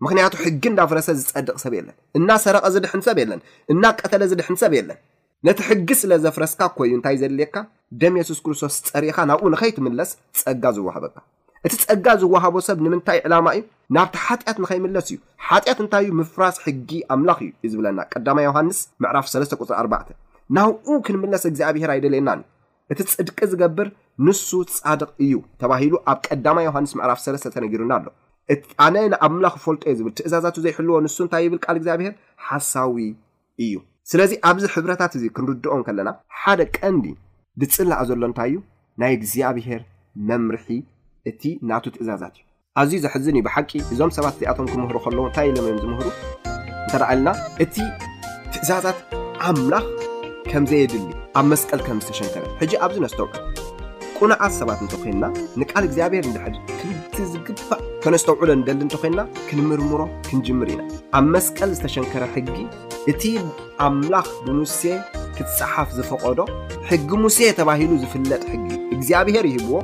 ምክንያቱ 0.04 0.32
ሕጊ 0.44 0.62
እንዳፍረሰ 0.72 1.08
ዝፀድቕ 1.20 1.56
ሰብ 1.64 1.72
የለን 1.78 1.96
እና 2.18 2.28
ሰረቐ 2.44 2.64
ዝድሕን 2.76 3.02
ሰብ 3.08 3.18
የለን 3.22 3.40
እና 3.74 3.84
ቀተለ 4.00 4.22
ዝድሕን 4.32 4.56
ሰብ 4.62 4.72
የለን 4.78 4.98
ነቲ 5.46 5.60
ሕጊ 5.68 5.88
ስለ 6.00 6.12
ዘፍረስካ 6.24 6.62
ኮዩ 6.78 6.90
እንታይ 6.96 7.16
ዘድልየካ 7.20 7.56
ደም 8.00 8.16
የሱስ 8.20 8.40
ክርስቶስ 8.46 8.74
ፀሪካ 8.94 9.16
ናብኡ 9.30 9.46
ንኸይትምለስ 9.54 10.10
ጸጋ 10.40 10.64
ዝዋሃበካ 10.78 11.16
እቲ 11.66 11.74
ፀጋ 11.88 12.06
ዝዋሃቦ 12.22 12.54
ሰብ 12.68 12.78
ንምንታይ 12.84 13.18
ዕላማ 13.26 13.46
እዩ 13.58 13.62
ናብቲ 13.96 14.16
ሓጢኣት 14.26 14.56
ንኸይምለስ 14.64 15.06
እዩ 15.12 15.18
ሓጢኣት 15.48 15.78
እንታይ 15.84 16.02
እዩ 16.06 16.12
ምፍራስ 16.20 16.56
ሕጊ 16.66 16.90
ኣምላኽ 17.14 17.38
እዩ 17.48 17.52
ዩ 17.64 17.70
ዝብለና 17.72 18.00
ቀዳ 18.14 18.26
ዮሃንስ 18.48 18.78
ምዕራፍ 19.04 19.26
3ቁፅ4 19.34 20.14
ናብኡ 20.56 20.88
ክንምለስ 21.06 21.44
እግዚኣብሄር 21.48 21.90
ኣይደልየናኒ 21.94 22.40
እቲ 22.92 23.00
ፅድቂ 23.12 23.38
ዝገብር 23.52 23.88
ንሱ 24.26 24.48
ትፃድቕ 24.70 25.10
እዩ 25.24 25.34
ተባሂሉ 25.62 25.94
ኣብ 26.10 26.18
ቀዳማ 26.26 26.58
ዮሃንስ 26.66 26.90
ምዕራፍ 26.98 27.20
ሰለስተ 27.26 27.52
ተነጊሩና 27.54 27.92
ኣሎ 27.98 28.06
ኣነ 28.84 28.96
ንኣምላኽ 29.12 29.54
ፈልጦ 29.64 29.82
ዩ 29.90 29.94
ዝብል 29.98 30.12
ትእዛዛት 30.18 30.56
ዘይሕልዎ 30.64 30.96
ንሱ 31.06 31.16
እንታይ 31.26 31.42
ይብል 31.46 31.60
ል 31.70 31.76
እግዚኣብሄር 31.80 32.12
ሓሳዊ 32.46 32.96
እዩ 33.66 33.74
ስለዚ 34.10 34.32
ኣብዚ 34.50 34.64
ሕብረታት 34.74 35.12
እዚ 35.18 35.24
ክንርድኦም 35.36 35.82
ከለና 35.88 36.10
ሓደ 36.40 36.60
ቀንዲ 36.76 37.06
ብፅላእ 37.62 38.02
ዘሎ 38.10 38.22
እንታይ 38.30 38.50
እዩ 38.52 38.58
ናይ 39.02 39.12
እግዚኣብሄር 39.18 39.82
መምርሒ 40.30 40.68
እቲ 41.32 41.42
ናቱ 41.70 41.84
ትእዛዛት 41.96 42.34
እዩ 42.40 42.46
ኣዝዩ 42.82 42.98
ዘሕዝን 43.06 43.38
እዩ 43.38 43.44
ብሓቂ 43.48 43.70
እዞም 43.94 44.12
ሰባት 44.18 44.34
እዚኣቶም 44.40 44.70
ትምህሩ 44.74 44.96
ከለዉ 45.06 45.24
እንታይ 45.30 45.48
ኢሎም 45.52 45.66
እዮም 45.70 45.80
ዝምህሩ 45.86 46.08
እንተ 46.84 46.94
ልና 47.08 47.28
እቲ 47.64 47.76
ትእዛዛት 48.54 49.00
ኣምላኽ 49.50 49.86
ከዘየድሊ 50.52 50.98
ኣብ 51.38 51.44
መስቀል 51.50 51.80
ከም 51.86 51.98
ዝተሸንከረ 52.04 52.42
ሕ 52.60 52.78
ኣብዚ 52.84 52.96
ነስተውዑል 53.04 53.38
ቁንዓት 54.20 54.52
ሰባት 54.58 54.80
እንተኮይና 54.84 55.24
ንቃል 55.60 55.84
እግዚኣብሔር 55.88 56.26
ክቲ 56.80 57.16
ዝግፋእ 57.30 57.80
ከነስተውዑሎ 58.04 58.50
ንደሊ 58.60 58.80
እንተኮይና 58.86 59.20
ክንምርምሮ 59.48 60.00
ክንጅምር 60.28 60.68
ኢና 60.74 60.82
ኣብ 61.18 61.24
መስቀል 61.36 61.70
ዝተሸንከረ 61.78 62.24
ሕጊ 62.34 62.48
እቲ 63.12 63.22
ኣምላኽ 63.86 64.28
ብሙሴ 64.48 64.82
ክትፀሓፍ 65.36 65.88
ዝፈቆዶ 65.98 66.40
ሕጊ 66.90 67.08
ሙሴ 67.24 67.38
ተባሂሉ 67.60 67.90
ዝፍለጥ 68.02 68.42
ሕጊ 68.52 68.68
እግዚኣብሔር 68.96 69.46
ይሂብዎ 69.52 69.74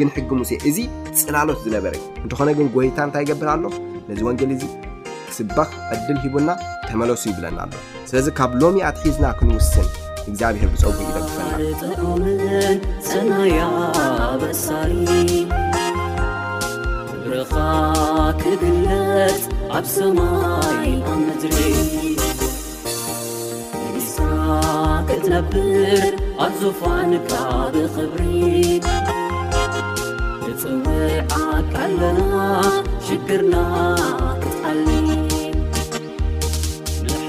ግን 0.00 0.10
ሕጊ 0.18 0.28
ሙሴ 0.42 0.52
እዚ 0.70 0.78
ፅላሎት 1.22 1.58
ዝነበረ 1.66 1.94
ዩ 2.02 2.04
እንትኾነ 2.24 2.48
ግን 2.60 2.68
ጎይታ 2.76 2.98
እንታይ 3.10 3.26
ገብር 3.32 3.50
ኣሎ 3.54 3.64
ነዚ 4.10 4.20
ወንገሊ 4.28 4.52
እዚ 4.58 4.64
ክስባክ 5.30 5.72
ዕድል 5.96 6.18
ሂቡና 6.26 6.50
ተመለሱ 6.90 7.22
ይብለና 7.32 7.58
ኣሎ 7.66 7.74
ስለዚ 8.12 8.28
ካብ 8.40 8.52
ሎሚ 8.62 8.78
ኣትሒዝና 8.90 9.26
ክንውስል 9.40 9.88
ዛብብፀውበጠምን 10.38 12.78
ሰናያ 13.08 13.58
በሳይ 14.40 14.94
እብረኻ 17.14 17.54
ክግለት 18.42 19.40
ኣብ 19.78 19.86
ስማይ 19.94 20.90
ምድሪ 21.24 21.58
ሳ 24.12 24.14
ክትነብር 25.08 26.12
ኣብ 26.44 26.52
ዙፋንካ 26.62 27.32
ብኽብሪ 27.74 28.22
ንጽንኣለና 30.46 32.20
ሽግርና 33.08 33.54
ክትሐሊ 34.42 34.86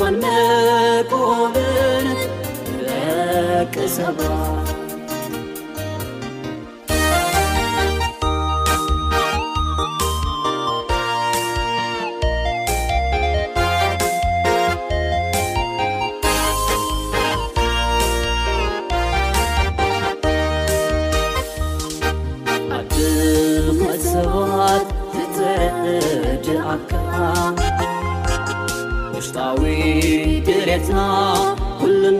فناك 0.00 1.12
وبر 1.12 2.16
لكسبا 2.82 4.57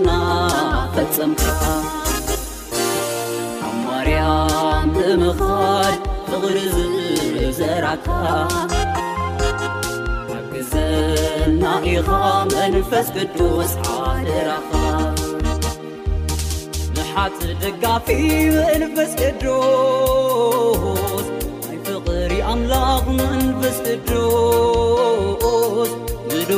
ና 0.07 0.11
ፈፀም 0.95 1.31
ኣማርያንብምኻር 3.69 5.95
ፍቕሪዝዘራ 6.31 7.85
ራግዘናይኻ 10.33 12.09
መእንፈስቅዱስ 12.55 13.73
ደራኻ 14.31 14.71
ንሓት 16.97 17.39
ደጋፊ 17.63 18.09
ምእንፈስቅስ 18.59 19.43
ይ 21.71 21.77
ፍቕሪ 21.89 22.33
ኣምላ 22.55 22.75
ምእንፈስ 23.21 23.79
ቅስ 24.05 24.37